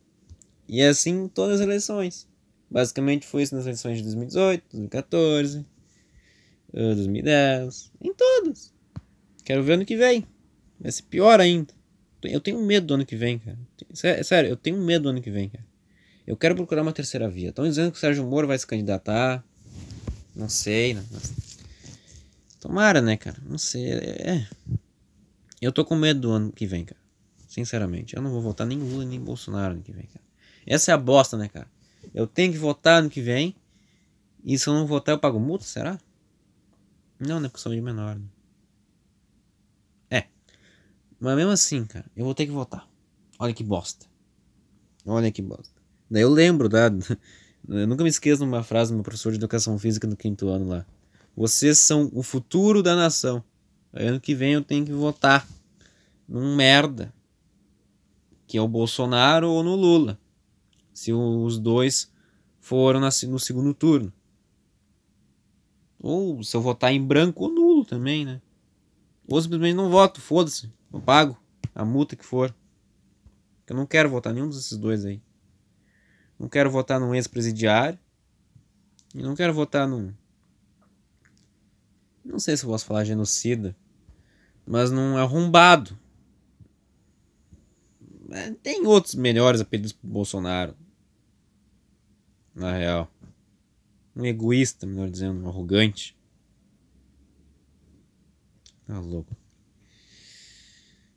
[0.67, 2.26] E é assim todas as eleições.
[2.72, 5.65] Basicamente foi isso nas eleições de 2018, 2014,
[6.72, 8.74] 2010, em todas.
[9.43, 10.26] Quero ver ano que vem.
[10.80, 11.74] Vai ser pior ainda.
[12.24, 13.59] Eu tenho medo do ano que vem, cara.
[14.24, 15.65] Sério, eu tenho medo do ano que vem, cara.
[16.26, 17.49] Eu quero procurar uma terceira via.
[17.49, 19.43] Estão dizendo que o Sérgio Moro vai se candidatar.
[20.34, 20.93] Não sei.
[20.93, 21.03] Não,
[22.61, 23.38] Tomara, né, cara?
[23.43, 23.91] Não sei.
[23.91, 24.47] É.
[25.59, 27.01] Eu tô com medo do ano que vem, cara.
[27.47, 28.15] Sinceramente.
[28.15, 30.24] Eu não vou votar nem Lula nem Bolsonaro ano que vem, cara.
[30.65, 31.67] Essa é a bosta, né, cara?
[32.14, 33.55] Eu tenho que votar ano que vem.
[34.43, 35.97] E se eu não votar, eu pago multa, será?
[37.20, 37.47] Não, né?
[37.47, 38.16] Porque sou de menor.
[38.16, 38.26] Né?
[40.09, 40.26] É.
[41.20, 42.88] Mas mesmo assim, cara, eu vou ter que votar.
[43.39, 44.05] Olha que bosta.
[45.05, 45.82] Olha que bosta.
[46.09, 46.91] Daí eu lembro, tá?
[47.70, 50.49] Eu nunca me esqueço de uma frase do meu professor de educação física no quinto
[50.49, 50.86] ano lá.
[51.38, 53.43] Vocês são o futuro da nação.
[53.93, 55.47] Ano que vem eu tenho que votar
[56.28, 57.14] num merda.
[58.47, 60.20] Que é o Bolsonaro ou no Lula
[61.01, 62.11] se os dois
[62.59, 64.13] foram no segundo turno.
[65.99, 68.41] Ou se eu votar em branco ou nulo também, né?
[69.27, 71.37] Ou simplesmente não voto, foda-se, eu pago
[71.73, 72.53] a multa que for.
[73.67, 75.21] Eu não quero votar nenhum desses dois aí.
[76.37, 77.97] Não quero votar num ex-presidiário.
[79.15, 80.13] E não quero votar num.
[82.23, 83.73] Não sei se eu posso falar genocida.
[84.67, 85.97] Mas num arrombado.
[88.31, 90.75] É, tem outros melhores apelidos pro Bolsonaro.
[92.53, 93.11] Na real.
[94.15, 96.17] Um egoísta, melhor dizendo, um arrogante.
[98.85, 99.35] Tá louco.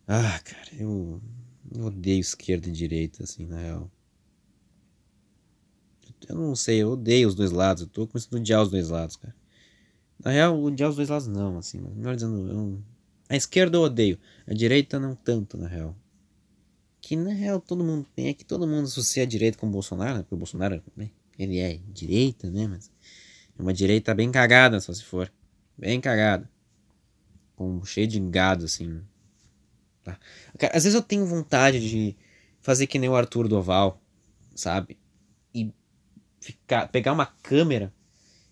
[0.07, 1.21] Ah, cara, eu,
[1.75, 3.91] eu odeio esquerda e direita, assim, na real.
[6.29, 7.83] Eu não sei, eu odeio os dois lados.
[7.83, 9.35] Eu tô começando a odiar os dois lados, cara.
[10.23, 12.83] Na real, odiar os dois lados não, assim, mas melhor dizendo, eu,
[13.29, 15.97] a esquerda eu odeio, a direita não tanto, na real.
[17.01, 19.71] Que na real todo mundo tem, é que todo mundo associa a direita com o
[19.71, 20.23] Bolsonaro, né?
[20.23, 21.11] Porque o Bolsonaro, né?
[21.39, 22.67] Ele é direita, né?
[22.67, 22.91] Mas
[23.59, 25.33] é uma direita bem cagada, só se for.
[25.77, 26.49] Bem cagada.
[27.57, 29.03] Com cheio de gado, assim.
[30.03, 30.19] Tá?
[30.59, 32.17] Cara, às vezes eu tenho vontade de
[32.61, 34.01] fazer que nem o Arthur do Oval,
[34.55, 34.99] sabe?
[35.55, 35.73] E
[36.41, 37.93] ficar, pegar uma câmera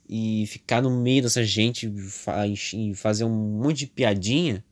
[0.09, 1.93] e ficar no meio dessa gente
[2.75, 4.65] e fazer um monte de piadinha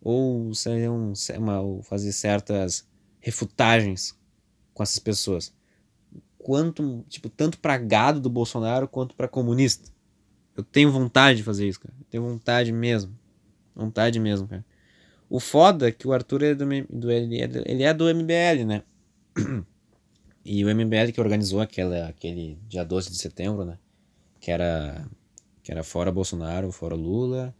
[0.00, 2.88] ou, um, uma, ou fazer certas
[3.20, 4.16] refutagens
[4.72, 5.52] com essas pessoas
[6.42, 9.90] quanto, tipo, tanto pra gado do Bolsonaro quanto pra comunista.
[10.56, 11.94] Eu tenho vontade de fazer isso, cara.
[11.98, 13.16] Eu tenho vontade mesmo.
[13.74, 14.64] Vontade mesmo, cara.
[15.28, 18.64] O foda é que o Arthur é do, do ele, é ele é do MBL,
[18.66, 18.82] né?
[20.42, 23.78] E o MBL que organizou aquela, aquele dia 12 de setembro, né?
[24.40, 25.06] Que era,
[25.62, 27.54] que era fora Bolsonaro, fora Lula,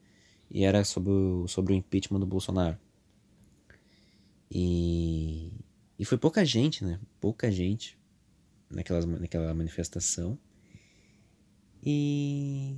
[0.51, 2.79] e era sobre o, sobre o impeachment do Bolsonaro.
[4.51, 5.53] E,
[5.99, 6.99] e foi pouca gente, né?
[7.21, 8.00] Pouca gente
[8.71, 10.39] naquelas, naquela manifestação.
[11.85, 12.77] E.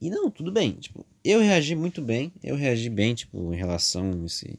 [0.00, 0.72] E não, tudo bem.
[0.72, 2.32] Tipo, eu reagi muito bem.
[2.42, 4.58] Eu reagi bem, tipo, em relação a esse.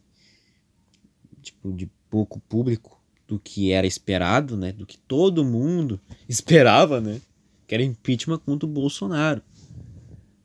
[1.41, 4.71] Tipo, de pouco público do que era esperado, né?
[4.71, 5.99] Do que todo mundo
[6.29, 7.19] esperava, né?
[7.65, 9.41] Que era impeachment contra o Bolsonaro.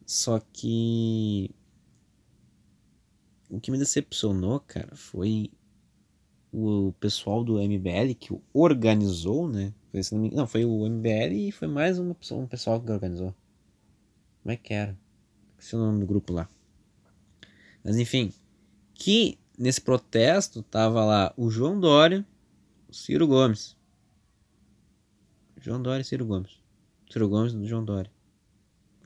[0.07, 1.51] Só que.
[3.51, 5.51] O que me decepcionou, cara, foi
[6.53, 9.73] o pessoal do MBL que organizou, né?
[10.12, 13.34] Não, não, foi o MBL e foi mais uma pessoa, um pessoal que organizou.
[14.42, 14.97] Como é que era?
[15.51, 16.49] Esqueci o nome do grupo lá.
[17.82, 18.32] Mas enfim,
[18.94, 22.24] que nesse protesto tava lá o João Dória,
[22.88, 23.76] o Ciro Gomes.
[25.61, 26.61] João Dória e Ciro Gomes.
[27.11, 28.11] Ciro Gomes do João Dória.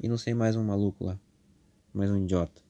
[0.03, 1.19] E não sei mais um maluco lá.
[1.93, 2.61] Mais um idiota.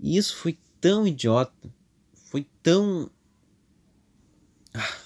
[0.00, 1.72] E isso foi tão idiota.
[2.12, 3.10] Foi tão
[4.74, 5.01] Ah.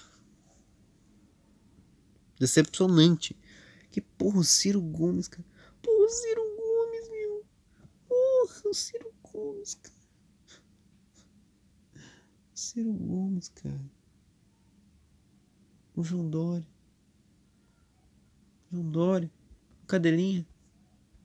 [2.38, 3.36] Decepcionante.
[3.90, 5.46] Que porra, o Ciro Gomes, cara.
[5.82, 7.44] Porra, o Ciro Gomes, meu.
[8.08, 9.96] Porra, o Ciro Gomes, cara.
[12.54, 13.90] O Ciro Gomes, cara.
[15.94, 16.66] O João Dória.
[18.70, 19.30] João Dória.
[19.82, 20.46] O Cadelinha.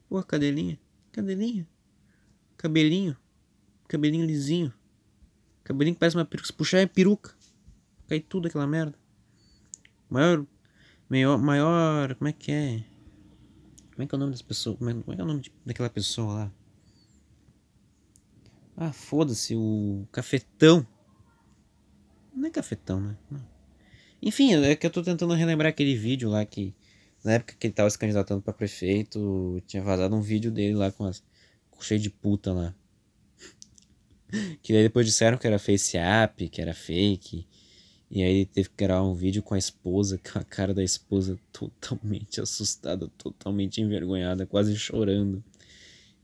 [0.07, 0.79] Porra, Cadelinha.
[1.11, 1.67] Cadelinha.
[2.57, 3.17] Cabelinho.
[3.87, 4.73] Cabelinho lisinho.
[5.63, 6.47] Cabelinho que parece uma peruca.
[6.47, 7.35] Se puxar é peruca.
[8.07, 8.97] Cai tudo aquela merda.
[10.09, 10.45] Maior.
[11.11, 11.37] Maior.
[11.37, 12.15] Maior.
[12.15, 12.83] Como é que é?
[13.91, 14.77] Como é que é o nome das pessoas?
[14.77, 16.51] Como é, como é é o nome de, daquela pessoa lá?
[18.77, 20.87] Ah, foda-se, o cafetão.
[22.33, 23.17] Não é cafetão, né?
[23.29, 23.45] Não.
[24.21, 26.73] Enfim, é que eu tô tentando relembrar aquele vídeo lá que.
[27.25, 30.93] Na época que ele tava se candidatando pra prefeito, tinha vazado um vídeo dele lá
[30.93, 31.21] com as.
[31.81, 32.73] Cheio de puta lá.
[34.63, 37.45] que daí depois disseram que era face app, que era fake.
[38.11, 40.83] E aí ele teve que gravar um vídeo com a esposa, com a cara da
[40.83, 45.41] esposa totalmente assustada, totalmente envergonhada, quase chorando.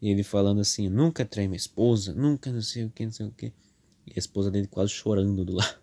[0.02, 3.26] E ele falando assim, nunca traí minha esposa, nunca não sei o que, não sei
[3.26, 3.54] o que.
[4.06, 5.80] E a esposa dele quase chorando do lado.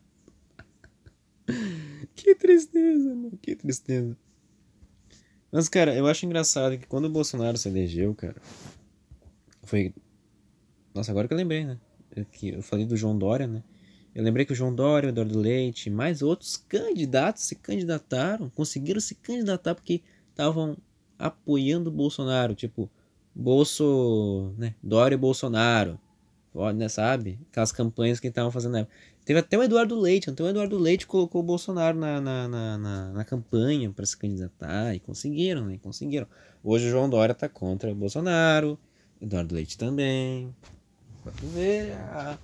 [2.15, 4.15] que tristeza, mano, que tristeza.
[5.51, 8.37] Mas, cara, eu acho engraçado que quando o Bolsonaro se elegeu, cara,
[9.63, 9.95] foi.
[10.95, 11.79] Nossa, agora que eu lembrei, né?
[12.31, 13.63] Que eu falei do João Dória, né?
[14.15, 19.01] Eu lembrei que o João Dória, o Eduardo Leite, mais outros candidatos se candidataram, conseguiram
[19.01, 20.77] se candidatar porque estavam
[21.19, 22.89] apoiando o Bolsonaro, tipo,
[23.35, 25.99] Bolso, né, Dória e Bolsonaro,
[26.77, 27.41] né, sabe?
[27.51, 28.97] Aquelas campanhas que estavam fazendo na época.
[29.25, 32.79] Teve até o Eduardo Leite, então o Eduardo Leite colocou o Bolsonaro na, na, na,
[32.79, 35.79] na, na campanha para se candidatar e conseguiram, né?
[35.83, 36.27] Conseguiram.
[36.63, 38.79] Hoje o João Dória tá contra o Bolsonaro,
[39.21, 40.55] Eduardo Leite também.
[41.25, 42.39] Tu ver a,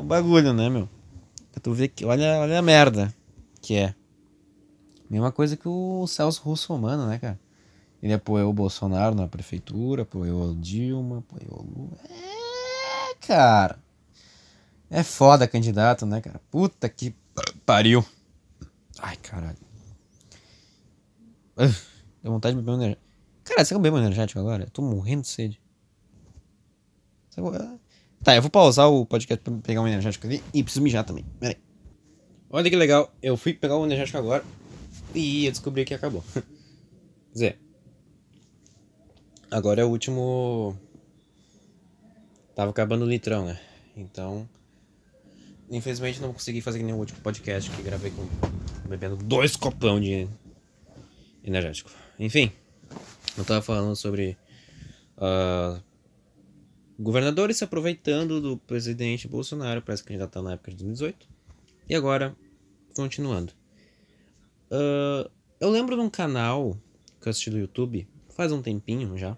[0.00, 0.88] o bagulho, né, meu?
[1.52, 2.04] Pra tu ver que.
[2.04, 3.14] Olha, olha a merda
[3.60, 3.94] que é.
[5.08, 7.38] Mesma coisa que o Celso Russomano, né, cara?
[8.02, 11.98] Ele apoiou o Bolsonaro na prefeitura, apoiou o Dilma, apoiou o Lula.
[12.08, 13.78] É, cara.
[14.88, 16.40] É foda candidato, né, cara?
[16.50, 17.14] Puta que
[17.66, 18.04] pariu.
[19.00, 19.58] Ai, caralho.
[21.56, 23.06] deu vontade de beber um energético.
[23.44, 24.64] Cara, você quer beber um energético agora?
[24.64, 25.60] Eu tô morrendo de sede.
[28.22, 31.24] Tá, eu vou pausar o podcast pra pegar um energético ali e preciso mijar também.
[31.38, 31.70] Pera aí.
[32.50, 34.44] Olha que legal, eu fui pegar o energético agora
[35.14, 36.22] e eu descobri que acabou.
[36.34, 37.58] Quer dizer,
[39.50, 40.76] agora é o último.
[42.54, 43.58] Tava acabando o litrão, né?
[43.96, 44.46] Então,
[45.70, 48.26] infelizmente não consegui fazer nenhum último podcast que gravei com
[48.88, 50.28] bebendo dois copão de
[51.42, 51.90] energético.
[52.18, 52.52] Enfim,
[53.38, 54.36] eu tava falando sobre
[55.16, 55.80] uh,
[57.00, 61.26] governadores se aproveitando do presidente Bolsonaro para se candidatar na época de 2018.
[61.88, 62.36] E agora,
[62.94, 63.54] continuando.
[64.70, 65.28] Uh,
[65.58, 66.76] eu lembro de um canal
[67.20, 69.36] que eu assisti do YouTube, faz um tempinho já,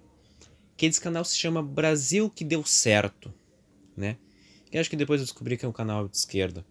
[0.76, 3.32] que esse canal se chama Brasil que Deu Certo,
[3.96, 4.16] né?
[4.70, 6.66] Que acho que depois eu descobri que é um canal de esquerda.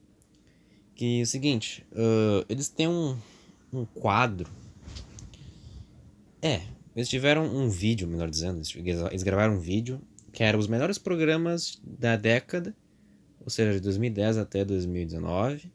[0.93, 3.17] Que é o seguinte, uh, eles têm um,
[3.71, 4.49] um quadro.
[6.41, 6.61] É,
[6.95, 10.01] eles tiveram um vídeo, melhor dizendo, eles gravaram um vídeo
[10.31, 12.75] que eram os melhores programas da década,
[13.39, 15.71] ou seja, de 2010 até 2019,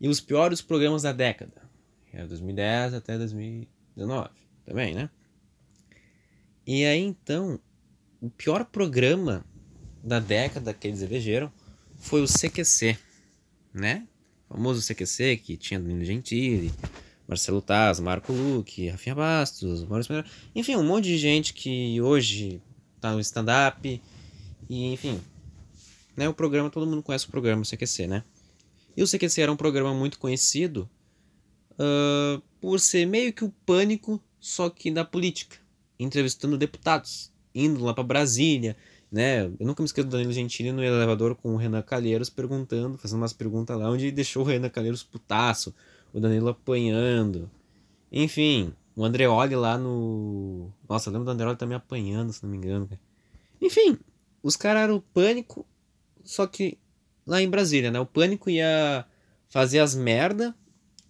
[0.00, 1.62] e os piores programas da década,
[2.10, 4.30] que era 2010 até 2019,
[4.64, 5.08] também, né?
[6.66, 7.60] E aí então,
[8.20, 9.44] o pior programa
[10.02, 11.52] da década que eles elegeram
[11.96, 12.98] foi o CQC,
[13.72, 14.06] né?
[14.48, 16.72] O famoso CQC que tinha Danilo Gentili,
[17.26, 20.24] Marcelo Taz, Marco Luque, Rafinha Bastos, Maurício
[20.54, 22.60] enfim, um monte de gente que hoje
[23.08, 24.02] tá no stand-up.
[24.68, 25.20] E, enfim.
[26.16, 28.24] Né, o programa, todo mundo conhece o programa, o CQC, né?
[28.96, 30.88] E o CQC era um programa muito conhecido
[31.72, 35.56] uh, por ser meio que o pânico, só que da política.
[35.98, 38.76] Entrevistando deputados, indo lá para Brasília,
[39.10, 39.44] né?
[39.44, 43.20] Eu nunca me esqueço do Danilo Gentili no elevador com o Renan Calheiros perguntando, fazendo
[43.20, 45.74] umas perguntas lá, onde deixou o Renan Calheiros putaço,
[46.12, 47.50] o Danilo apanhando.
[48.10, 50.72] Enfim, o Andreoli lá no.
[50.88, 52.88] Nossa, eu lembro do Andreoli também apanhando, se não me engano.
[53.60, 53.98] Enfim,
[54.42, 55.66] os caras eram o pânico,
[56.22, 56.78] só que
[57.26, 57.98] lá em Brasília, né?
[57.98, 59.04] O pânico ia
[59.48, 60.54] fazer as merda,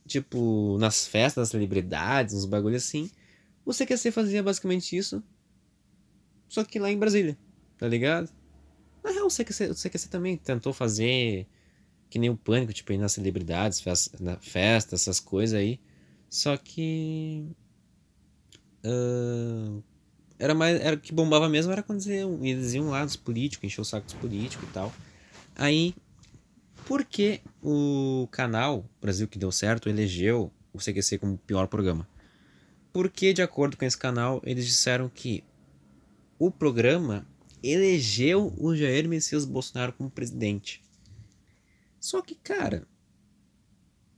[0.06, 3.10] tipo, nas festas das celebridades, uns bagulho assim.
[3.64, 5.22] O CQC fazia basicamente isso,
[6.48, 7.36] só que lá em Brasília,
[7.78, 8.30] tá ligado?
[9.02, 11.46] Na real, o CQC, o CQC também tentou fazer
[12.08, 15.80] que nem o pânico, tipo, ir nas celebridades, festa, na festa, essas coisas aí.
[16.30, 17.54] Só que
[18.84, 19.82] Uh,
[20.38, 20.80] era mais.
[20.80, 24.14] Era que bombava mesmo era quando eles iam, lá dos políticos, encher o saco dos
[24.14, 24.92] políticos e tal.
[25.56, 25.94] Aí.
[26.86, 32.06] Porque o canal Brasil que deu certo elegeu o CQC como o pior programa.
[32.92, 35.42] Porque, de acordo com esse canal, eles disseram que
[36.38, 37.26] o programa
[37.62, 40.84] elegeu o Jair Messias Bolsonaro como presidente.
[41.98, 42.86] Só que, cara,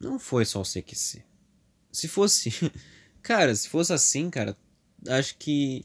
[0.00, 1.22] não foi só o CQC.
[1.92, 2.50] Se fosse.
[3.26, 4.56] Cara, se fosse assim, cara,
[5.08, 5.84] acho que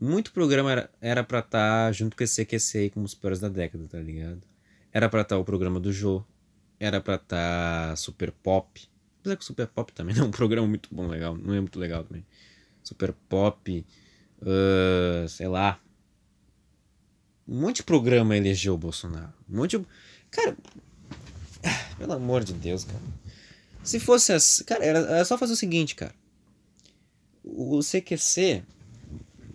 [0.00, 3.48] muito programa era, pra estar tá junto com esse CQC aí como os piores da
[3.48, 4.40] década, tá ligado?
[4.92, 6.24] Era pra estar tá o programa do Jô.
[6.80, 8.82] Era pra estar tá Super Pop.
[9.20, 11.36] Apesar que o Super Pop também é um programa muito bom, legal.
[11.36, 12.26] Não é muito legal também.
[12.82, 13.86] Super Pop.
[14.42, 15.78] Uh, sei lá.
[17.46, 19.32] Um monte de programa elegeu o Bolsonaro.
[19.48, 19.86] Um monte de.
[20.32, 20.56] Cara.
[21.96, 22.98] Pelo amor de Deus, cara.
[23.84, 24.64] Se fosse assim.
[24.64, 26.18] Cara, era só fazer o seguinte, cara.
[27.42, 28.62] O CQC.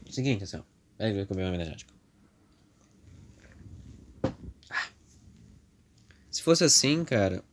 [0.10, 0.62] Seguinte, assim, ó.
[0.98, 1.94] Vai ver comer uma energética.
[6.32, 7.44] Se fosse assim, cara,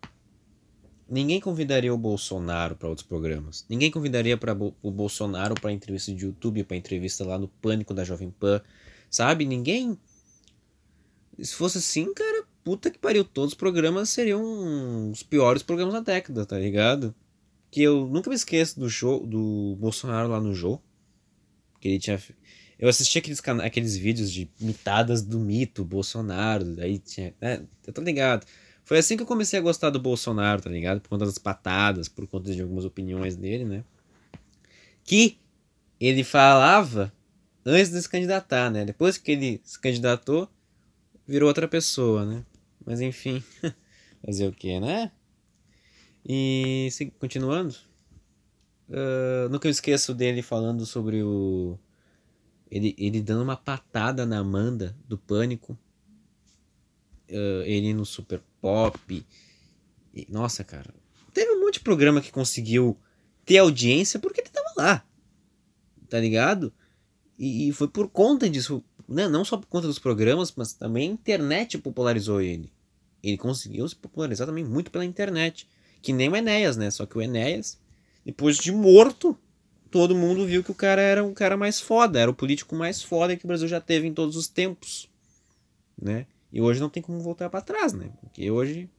[1.09, 3.65] ninguém convidaria o Bolsonaro para outros programas.
[3.69, 8.05] Ninguém convidaria para o Bolsonaro para entrevista de YouTube, para entrevista lá no Pânico da
[8.05, 8.61] Jovem Pan,
[9.11, 9.45] sabe?
[9.45, 9.99] Ninguém.
[11.39, 16.01] Se fosse assim, cara, puta que pariu, todos os programas seriam os piores programas da
[16.01, 17.15] década, tá ligado?
[17.73, 20.83] Que eu nunca me esqueço do show do Bolsonaro lá no jogo.
[21.81, 22.23] Que ele tinha.
[22.79, 26.77] Eu assisti aqueles, aqueles vídeos de mitadas do mito Bolsonaro.
[26.79, 27.35] Aí tinha.
[27.41, 28.47] É, eu tô ligado.
[28.85, 31.01] Foi assim que eu comecei a gostar do Bolsonaro, tá ligado?
[31.01, 33.85] Por conta das patadas, por conta de algumas opiniões dele, né?
[35.03, 35.39] Que
[35.99, 37.11] ele falava
[37.65, 38.85] antes de se candidatar, né?
[38.85, 40.47] Depois que ele se candidatou,
[41.27, 42.45] virou outra pessoa, né?
[42.85, 43.43] Mas enfim,
[44.23, 45.11] fazer o que, né?
[46.25, 47.75] E continuando,
[48.89, 51.79] uh, nunca eu esqueço dele falando sobre o.
[52.71, 55.77] Ele, ele dando uma patada na Amanda do Pânico.
[57.29, 59.27] Uh, ele no Super Pop.
[60.15, 60.95] E, nossa, cara.
[61.33, 62.97] Teve um monte de programa que conseguiu
[63.45, 65.05] ter audiência porque ele tava lá.
[66.09, 66.73] Tá ligado?
[67.39, 68.83] E, e foi por conta disso.
[69.09, 69.29] Né?
[69.29, 72.73] Não só por conta dos programas, mas também a internet popularizou ele.
[73.23, 75.69] Ele conseguiu se popularizar também muito pela internet.
[76.03, 76.91] Que nem o Enéas, né?
[76.91, 77.79] Só que o Enéas,
[78.25, 79.39] depois de morto,
[79.91, 83.03] todo mundo viu que o cara era um cara mais foda, era o político mais
[83.03, 85.09] foda que o Brasil já teve em todos os tempos,
[86.01, 86.27] né?
[86.53, 88.11] E hoje não tem como voltar para trás, né?
[88.21, 88.91] Porque hoje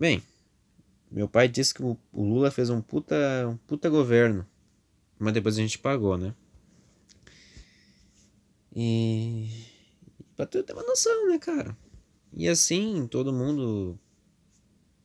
[0.00, 0.22] Bem,
[1.10, 3.14] meu pai disse que o Lula fez um puta,
[3.46, 4.46] um puta governo,
[5.18, 6.34] mas depois a gente pagou, né?
[8.74, 9.50] E
[10.34, 11.76] pra ter uma noção, né, cara?
[12.32, 13.98] E assim, todo mundo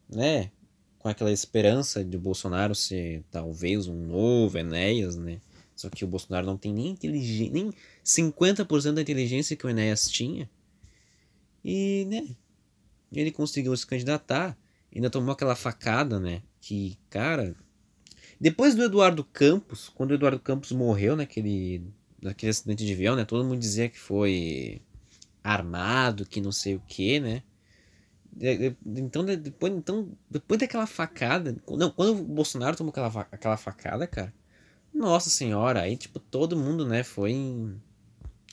[0.09, 0.51] né,
[0.99, 5.39] com aquela esperança de Bolsonaro ser talvez um novo Enéas, né?
[5.75, 10.09] Só que o Bolsonaro não tem nem, inteligência, nem 50% da inteligência que o Enéas
[10.09, 10.49] tinha.
[11.63, 12.35] E, né,
[13.11, 14.57] ele conseguiu se candidatar,
[14.93, 16.41] ainda tomou aquela facada, né?
[16.61, 17.55] Que, cara,
[18.39, 21.83] depois do Eduardo Campos, quando o Eduardo Campos morreu naquele,
[22.21, 23.25] naquele acidente de avião, né?
[23.25, 24.81] Todo mundo dizia que foi
[25.43, 27.43] armado, que não sei o que, né?
[28.37, 31.55] Então depois, então, depois daquela facada.
[31.69, 34.33] Não, quando o Bolsonaro tomou aquela, aquela facada, cara.
[34.93, 37.81] Nossa senhora, aí, tipo, todo mundo, né, foi em,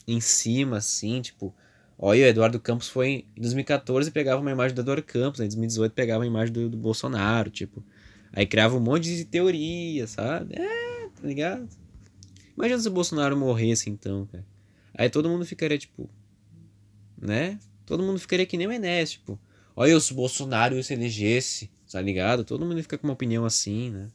[0.06, 1.54] em cima, assim, tipo.
[1.98, 5.92] Olha, o Eduardo Campos foi em 2014 pegava uma imagem do Eduardo Campos, em 2018
[5.92, 7.84] pegava uma imagem do, do Bolsonaro, tipo.
[8.32, 10.54] Aí criava um monte de teoria, sabe?
[10.56, 11.68] É, tá ligado?
[12.56, 14.44] Imagina se o Bolsonaro morresse então, cara.
[14.94, 16.08] Aí todo mundo ficaria, tipo.
[17.16, 17.58] Né?
[17.86, 19.38] Todo mundo ficaria que nem o Enéas, tipo.
[19.74, 22.44] Olha, se o Bolsonaro se elegesse, tá ligado?
[22.44, 24.10] Todo mundo fica com uma opinião assim, né?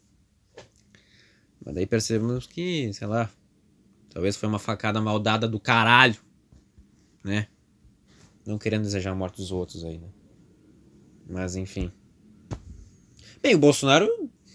[1.63, 3.29] Mas daí percebemos que, sei lá,
[4.09, 6.17] talvez foi uma facada maldada do caralho,
[7.23, 7.47] né?
[8.45, 10.07] Não querendo desejar a morte dos outros aí, né?
[11.27, 11.91] Mas enfim.
[13.41, 14.07] Bem, o Bolsonaro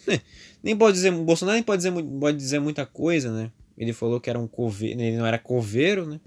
[0.07, 0.21] né,
[0.63, 3.53] nem pode dizer, o Bolsonaro nem pode dizer, pode dizer muita coisa, né?
[3.77, 6.21] Ele falou que era um coveiro, ele não era coveiro, né?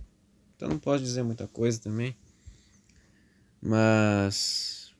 [0.55, 2.15] Então não pode dizer muita coisa também.
[3.65, 4.93] Mas.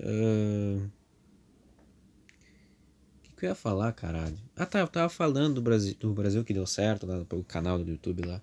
[0.00, 0.90] Uh...
[3.16, 4.36] O que, que eu ia falar, caralho?
[4.56, 7.78] Ah, tá, eu tava falando do Brasil, do Brasil que deu certo, lá pelo canal
[7.78, 8.42] do YouTube lá.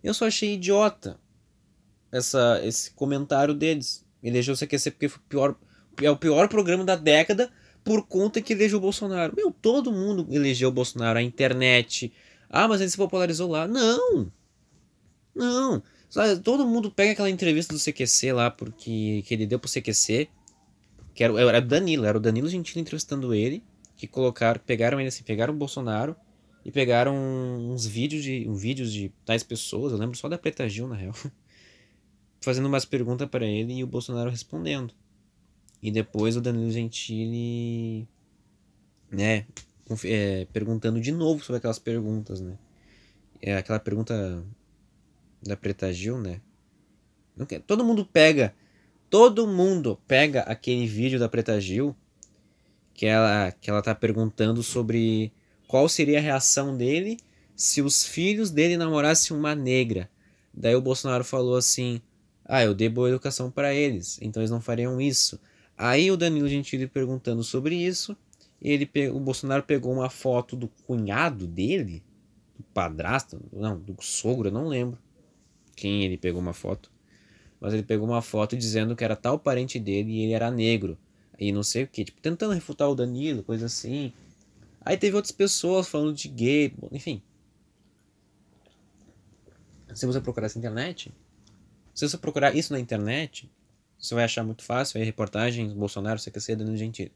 [0.00, 1.18] Eu só achei idiota
[2.12, 4.06] essa, esse comentário deles.
[4.22, 5.56] Elegeu o CQC porque foi pior,
[6.00, 7.50] é o pior programa da década
[7.82, 9.34] por conta que elegeu o Bolsonaro.
[9.36, 12.12] Meu, todo mundo elegeu o Bolsonaro, a internet.
[12.48, 13.66] Ah, mas ele se popularizou lá.
[13.66, 14.30] Não!
[15.34, 15.82] Não!
[16.42, 20.28] Todo mundo pega aquela entrevista do CQC lá, porque que ele deu pro CQC,
[21.14, 23.62] que era, era Danilo, era o Danilo Gentili entrevistando ele,
[23.96, 26.16] que colocaram, pegaram ele assim, pegaram o Bolsonaro
[26.64, 30.68] e pegaram uns vídeos de, um vídeos de tais pessoas, eu lembro só da Preta
[30.68, 31.14] Gil, na real.
[32.44, 34.92] fazendo umas perguntas para ele e o Bolsonaro respondendo.
[35.82, 38.06] E depois o Danilo Gentili,
[39.10, 39.46] né,
[40.04, 42.56] é, perguntando de novo sobre aquelas perguntas, né?
[43.40, 44.44] É aquela pergunta
[45.44, 46.40] da Preta Gil, né?
[47.66, 48.54] Todo mundo pega,
[49.10, 51.94] todo mundo pega aquele vídeo da Preta Gil
[52.92, 55.32] que ela, que ela tá perguntando sobre
[55.66, 57.18] qual seria a reação dele
[57.56, 60.08] se os filhos dele namorassem uma negra.
[60.52, 62.00] Daí o Bolsonaro falou assim:
[62.44, 65.40] Ah, eu dei boa educação para eles, então eles não fariam isso.
[65.76, 68.16] Aí o Danilo Gentili perguntando sobre isso,
[68.62, 72.04] ele o Bolsonaro pegou uma foto do cunhado dele,
[72.56, 74.98] do padrasto, não, do sogro, eu não lembro
[75.74, 76.90] quem ele pegou uma foto.
[77.60, 80.98] Mas ele pegou uma foto dizendo que era tal parente dele e ele era negro.
[81.38, 84.12] E não sei o que, tipo, tentando refutar o Danilo, coisa assim.
[84.80, 87.22] Aí teve outras pessoas falando de gay, enfim.
[89.94, 91.12] Se você procurar essa internet,
[91.94, 93.50] se você procurar isso na internet,
[93.98, 97.12] você vai achar muito fácil aí reportagens Bolsonaro, CQC, Danilo Gentili.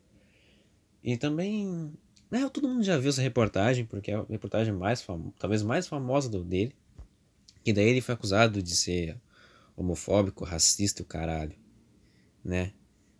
[1.02, 1.92] E também,
[2.30, 5.04] né, todo mundo já viu essa reportagem, porque é a reportagem mais
[5.38, 6.74] talvez mais famosa do dele.
[7.64, 9.20] E daí ele foi acusado de ser
[9.76, 11.56] homofóbico, racista, o caralho,
[12.44, 12.72] né?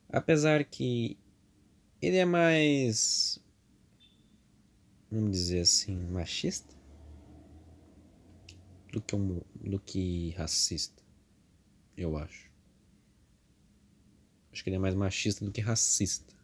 [0.08, 1.18] Apesar que
[2.00, 3.38] ele é mais.
[5.10, 6.76] Vamos dizer assim, machista
[8.92, 11.02] do que, do que racista,
[11.96, 12.48] eu acho.
[14.52, 16.34] Acho que ele é mais machista do que racista.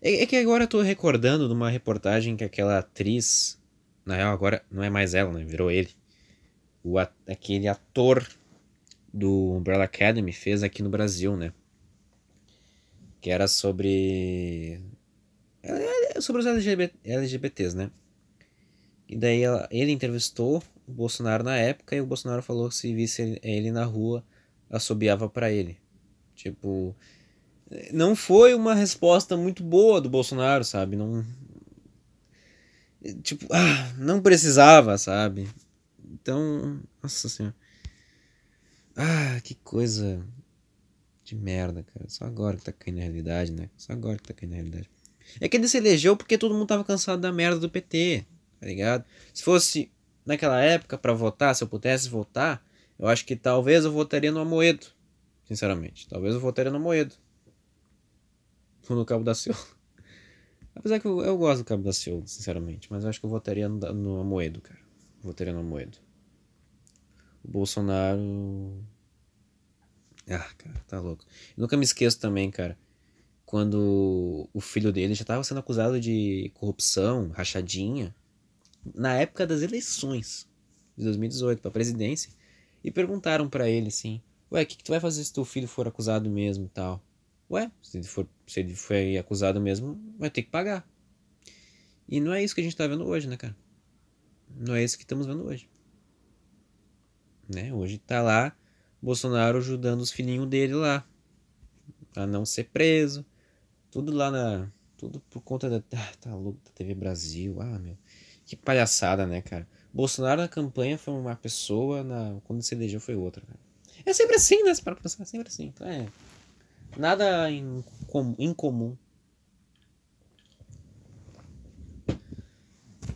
[0.00, 3.58] É, é que agora eu tô recordando de uma reportagem que aquela atriz.
[4.06, 5.44] Na real, agora não é mais ela, né?
[5.44, 5.90] Virou ele.
[6.84, 8.24] O, aquele ator
[9.12, 11.52] do Umbrella Academy fez aqui no Brasil, né?
[13.20, 14.80] Que era sobre.
[15.60, 17.90] É, é sobre os LGBT, LGBTs, né?
[19.08, 22.94] E daí ela, ele entrevistou o Bolsonaro na época e o Bolsonaro falou que se
[22.94, 24.24] visse ele na rua,
[24.70, 25.78] assobiava para ele.
[26.36, 26.94] Tipo,
[27.92, 30.94] não foi uma resposta muito boa do Bolsonaro, sabe?
[30.94, 31.24] Não
[33.14, 35.48] tipo, ah, não precisava, sabe?
[36.04, 37.54] Então, nossa senhora.
[38.96, 40.24] Ah, que coisa
[41.24, 42.08] de merda, cara.
[42.08, 43.68] Só agora que tá caindo na realidade, né?
[43.76, 44.88] Só agora que tá caindo na realidade.
[45.40, 48.24] É que ele se elegeu porque todo mundo tava cansado da merda do PT,
[48.60, 49.04] tá ligado?
[49.34, 49.90] Se fosse
[50.24, 52.64] naquela época para votar, se eu pudesse votar,
[52.98, 54.86] eu acho que talvez eu votaria no Amoedo.
[55.44, 56.08] Sinceramente.
[56.08, 57.14] Talvez eu votaria no Amoedo.
[58.88, 59.75] Ou no Cabo da Ciolo.
[60.76, 62.86] Apesar que eu, eu, gosto do Cabo da Ciolo, sinceramente.
[62.90, 64.78] Mas eu acho que eu votaria no, no Amoedo, cara.
[65.22, 65.98] Votaria no Amoedo.
[67.42, 68.84] O Bolsonaro.
[70.28, 71.24] Ah, cara, tá louco.
[71.56, 72.78] Eu nunca me esqueço também, cara.
[73.46, 78.14] Quando o filho dele já estava sendo acusado de corrupção, rachadinha,
[78.94, 80.46] na época das eleições
[80.96, 82.30] de 2018 para presidência,
[82.84, 84.20] e perguntaram para ele assim:
[84.52, 87.02] Ué, o que, que tu vai fazer se teu filho for acusado mesmo e tal?
[87.50, 90.88] Ué, se ele, for, se ele foi acusado mesmo, vai ter que pagar.
[92.08, 93.56] E não é isso que a gente tá vendo hoje, né, cara?
[94.48, 95.68] Não é isso que estamos vendo hoje.
[97.48, 97.72] Né?
[97.72, 98.56] Hoje tá lá
[99.00, 101.06] Bolsonaro ajudando os filhinhos dele lá
[102.16, 103.24] a não ser preso.
[103.90, 104.70] Tudo lá na.
[104.96, 105.82] Tudo por conta da.
[105.96, 107.60] Ah, tá louco, da TV Brasil.
[107.60, 107.96] Ah, meu.
[108.44, 109.68] Que palhaçada, né, cara?
[109.92, 113.58] Bolsonaro na campanha foi uma pessoa, na, quando se elegeu foi outra, cara.
[114.04, 114.72] É sempre assim, né?
[114.82, 115.66] Para pensar, é sempre assim.
[115.66, 116.06] Então, é.
[116.96, 118.96] Nada incomum.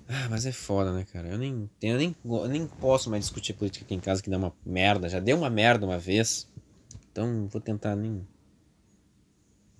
[0.07, 1.28] Ah, mas é foda, né, cara?
[1.28, 4.36] Eu nem, eu nem, eu nem posso mais discutir política aqui em casa que dá
[4.36, 5.09] uma merda.
[5.09, 6.51] Já deu uma merda uma vez.
[7.11, 8.27] Então vou tentar nem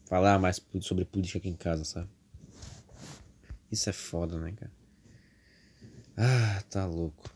[0.09, 2.09] falar mais sobre política aqui em casa, sabe?
[3.71, 4.73] Isso é foda, né, cara?
[6.17, 7.29] Ah, tá louco.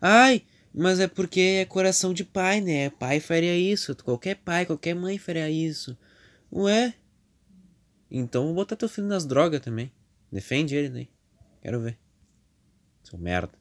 [0.00, 0.42] Ai,
[0.74, 2.90] mas é porque é coração de pai, né?
[2.90, 3.94] Pai faria isso.
[3.96, 5.96] Qualquer pai, qualquer mãe faria isso.
[6.52, 6.94] Ué?
[8.10, 9.92] Então vou botar teu filho nas drogas também.
[10.32, 11.08] Defende ele daí.
[11.60, 11.98] Quero ver.
[13.02, 13.52] Seu merda.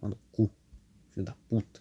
[0.00, 0.50] Manda cu.
[1.12, 1.80] Filho da puta.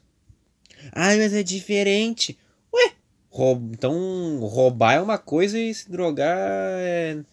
[0.92, 2.38] Ai, mas é diferente.
[2.74, 2.94] Ué,
[3.30, 3.74] roub...
[3.74, 7.24] então roubar é uma coisa e se drogar é.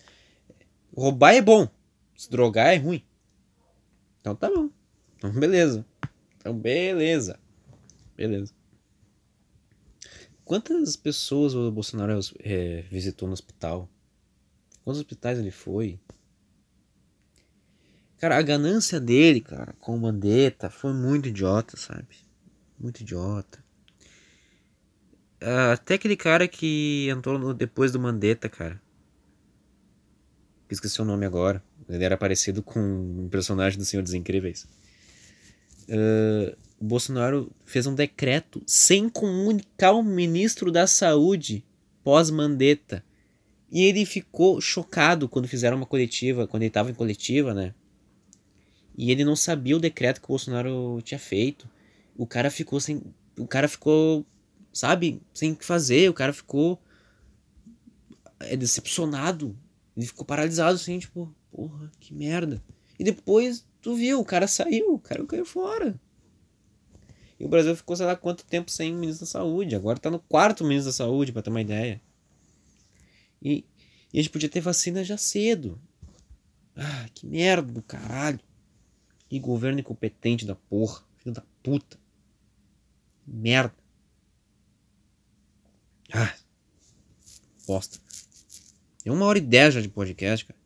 [0.97, 1.69] Roubar é bom.
[2.17, 3.05] Se drogar é ruim.
[4.21, 4.71] Então tá bom.
[5.17, 5.85] Então beleza.
[6.37, 7.39] Então beleza.
[8.17, 8.55] Beleza.
[10.45, 13.89] Quantas pessoas o Bolsonaro é, visitou no hospital?
[14.85, 15.99] Quantos hospitais ele foi?
[18.19, 22.17] Cara, a ganância dele, cara, com o Mandetta foi muito idiota, sabe?
[22.79, 23.63] Muito idiota.
[25.43, 28.81] Uh, até aquele cara que entrou no, depois do Mandetta, cara.
[30.71, 31.63] Esqueci o nome agora.
[31.89, 34.69] Ele era parecido com um personagem do Senhor dos Incríveis.
[35.89, 41.65] Uh, o Bolsonaro fez um decreto sem comunicar o ministro da Saúde
[42.03, 43.05] pós-mandeta.
[43.71, 47.73] E ele ficou chocado quando fizeram uma coletiva, quando ele estava em coletiva, né?
[48.99, 51.71] E ele não sabia o decreto que o Bolsonaro tinha feito.
[52.17, 53.01] O cara ficou sem.
[53.39, 54.27] O cara ficou,
[54.73, 56.11] sabe, sem o que fazer.
[56.11, 56.83] O cara ficou.
[58.41, 59.57] É decepcionado.
[59.97, 62.61] Ele ficou paralisado assim, tipo, porra, que merda.
[62.99, 65.97] E depois, tu viu, o cara saiu, o cara caiu fora.
[67.43, 69.75] E o Brasil ficou, sei lá quanto tempo sem ministro da saúde.
[69.75, 72.01] Agora tá no quarto ministro da saúde, pra ter uma ideia.
[73.43, 73.65] E,
[74.13, 75.77] e a gente podia ter vacina já cedo.
[76.77, 78.39] Ah, que merda do caralho.
[79.29, 81.03] Que governo incompetente da porra.
[81.17, 81.99] Filho da puta.
[83.27, 83.75] Merda.
[86.13, 86.33] Ah.
[87.67, 87.99] Bosta.
[89.05, 90.61] É uma hora e dez já de podcast, cara.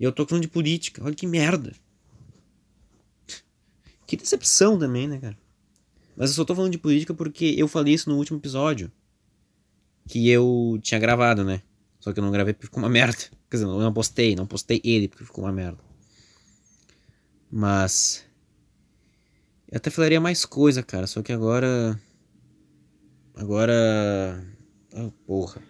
[0.00, 1.04] E eu tô falando de política.
[1.04, 1.74] Olha que merda.
[4.06, 5.43] Que decepção também, né, cara?
[6.16, 8.90] Mas eu só tô falando de política porque eu falei isso no último episódio.
[10.08, 11.62] Que eu tinha gravado, né?
[11.98, 13.16] Só que eu não gravei porque ficou uma merda.
[13.50, 15.78] Quer dizer, eu não postei, não postei ele porque ficou uma merda.
[17.50, 18.24] Mas.
[19.70, 21.06] Eu até falaria mais coisa, cara.
[21.06, 21.98] Só que agora.
[23.34, 24.44] Agora.
[24.92, 25.62] Oh, porra.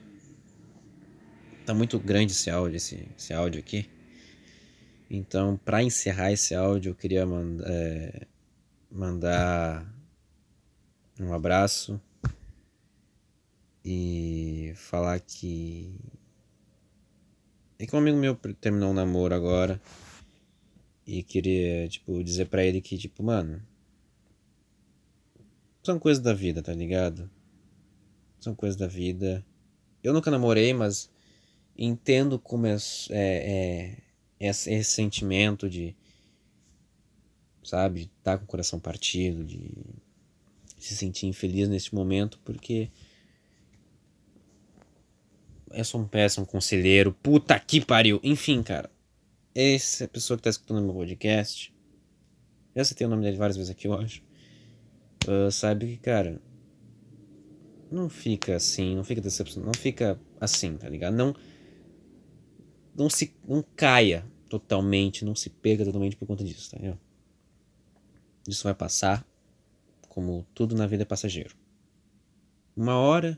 [1.65, 3.89] Tá muito grande esse áudio, esse, esse áudio aqui.
[5.09, 8.27] Então, para encerrar esse áudio, eu queria manda, é,
[8.91, 9.94] mandar
[11.21, 12.01] um abraço
[13.85, 15.95] e falar que
[17.79, 19.81] é que um amigo meu terminou um namoro agora
[21.07, 23.63] e queria, tipo, dizer para ele que, tipo, mano,
[25.83, 27.31] são coisas da vida, tá ligado?
[28.41, 29.45] São coisas da vida.
[30.03, 31.11] Eu nunca namorei, mas
[31.77, 32.77] entendo como é,
[33.11, 33.99] é,
[34.41, 35.95] é esse, esse sentimento de,
[37.63, 39.73] sabe, tá com o coração partido, de
[40.85, 42.91] se sentir infeliz nesse momento, porque
[45.71, 48.21] eu sou um péssimo conselheiro, puta que pariu.
[48.23, 48.91] Enfim, cara,
[49.55, 51.75] essa pessoa que tá escutando meu podcast,
[52.77, 54.23] já citei o nome dele várias vezes aqui, eu acho,
[55.27, 56.41] uh, sabe que, cara,
[57.91, 61.15] não fica assim, não fica decepcionado, não fica assim, tá ligado?
[61.15, 61.35] Não,
[62.95, 67.01] não se, não caia totalmente, não se pega totalmente por conta disso, tá ligado?
[68.47, 69.27] Isso vai passar,
[70.15, 71.57] como tudo na vida é passageiro.
[72.77, 73.37] Uma hora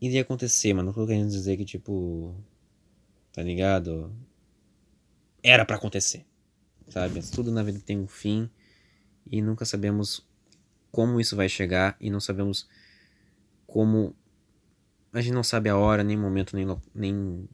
[0.00, 2.34] iria acontecer, mas não tô querendo dizer que, tipo,
[3.32, 4.12] tá ligado?
[5.40, 6.26] Era para acontecer,
[6.88, 7.22] sabe?
[7.30, 8.50] Tudo na vida tem um fim
[9.30, 10.26] e nunca sabemos
[10.90, 12.68] como isso vai chegar e não sabemos
[13.64, 14.12] como.
[15.12, 16.66] A gente não sabe a hora, nem momento, nem.
[16.92, 17.48] nem...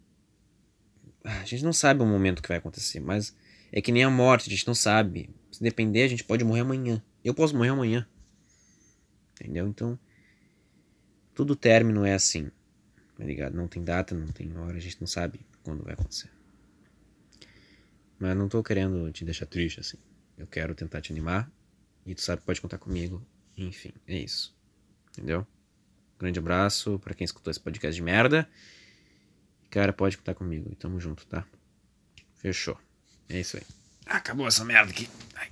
[1.22, 3.36] A gente não sabe o momento que vai acontecer, mas
[3.70, 5.28] é que nem a morte, a gente não sabe.
[5.52, 7.02] Se depender, a gente pode morrer amanhã.
[7.24, 8.06] Eu posso morrer amanhã.
[9.32, 9.66] Entendeu?
[9.68, 9.98] Então,
[11.34, 12.50] tudo término é assim.
[13.16, 13.54] Tá ligado?
[13.54, 16.30] Não tem data, não tem hora, a gente não sabe quando vai acontecer.
[18.18, 19.96] Mas não tô querendo te deixar triste assim.
[20.36, 21.50] Eu quero tentar te animar.
[22.04, 23.24] E tu sabe, pode contar comigo.
[23.56, 24.54] Enfim, é isso.
[25.12, 25.46] Entendeu?
[26.18, 28.48] Grande abraço para quem escutou esse podcast de merda.
[29.70, 30.74] Cara, pode contar comigo.
[30.76, 31.46] Tamo junto, tá?
[32.34, 32.78] Fechou.
[33.28, 33.62] É isso aí.
[34.04, 35.08] Acabou essa merda aqui.
[35.34, 35.48] Ai.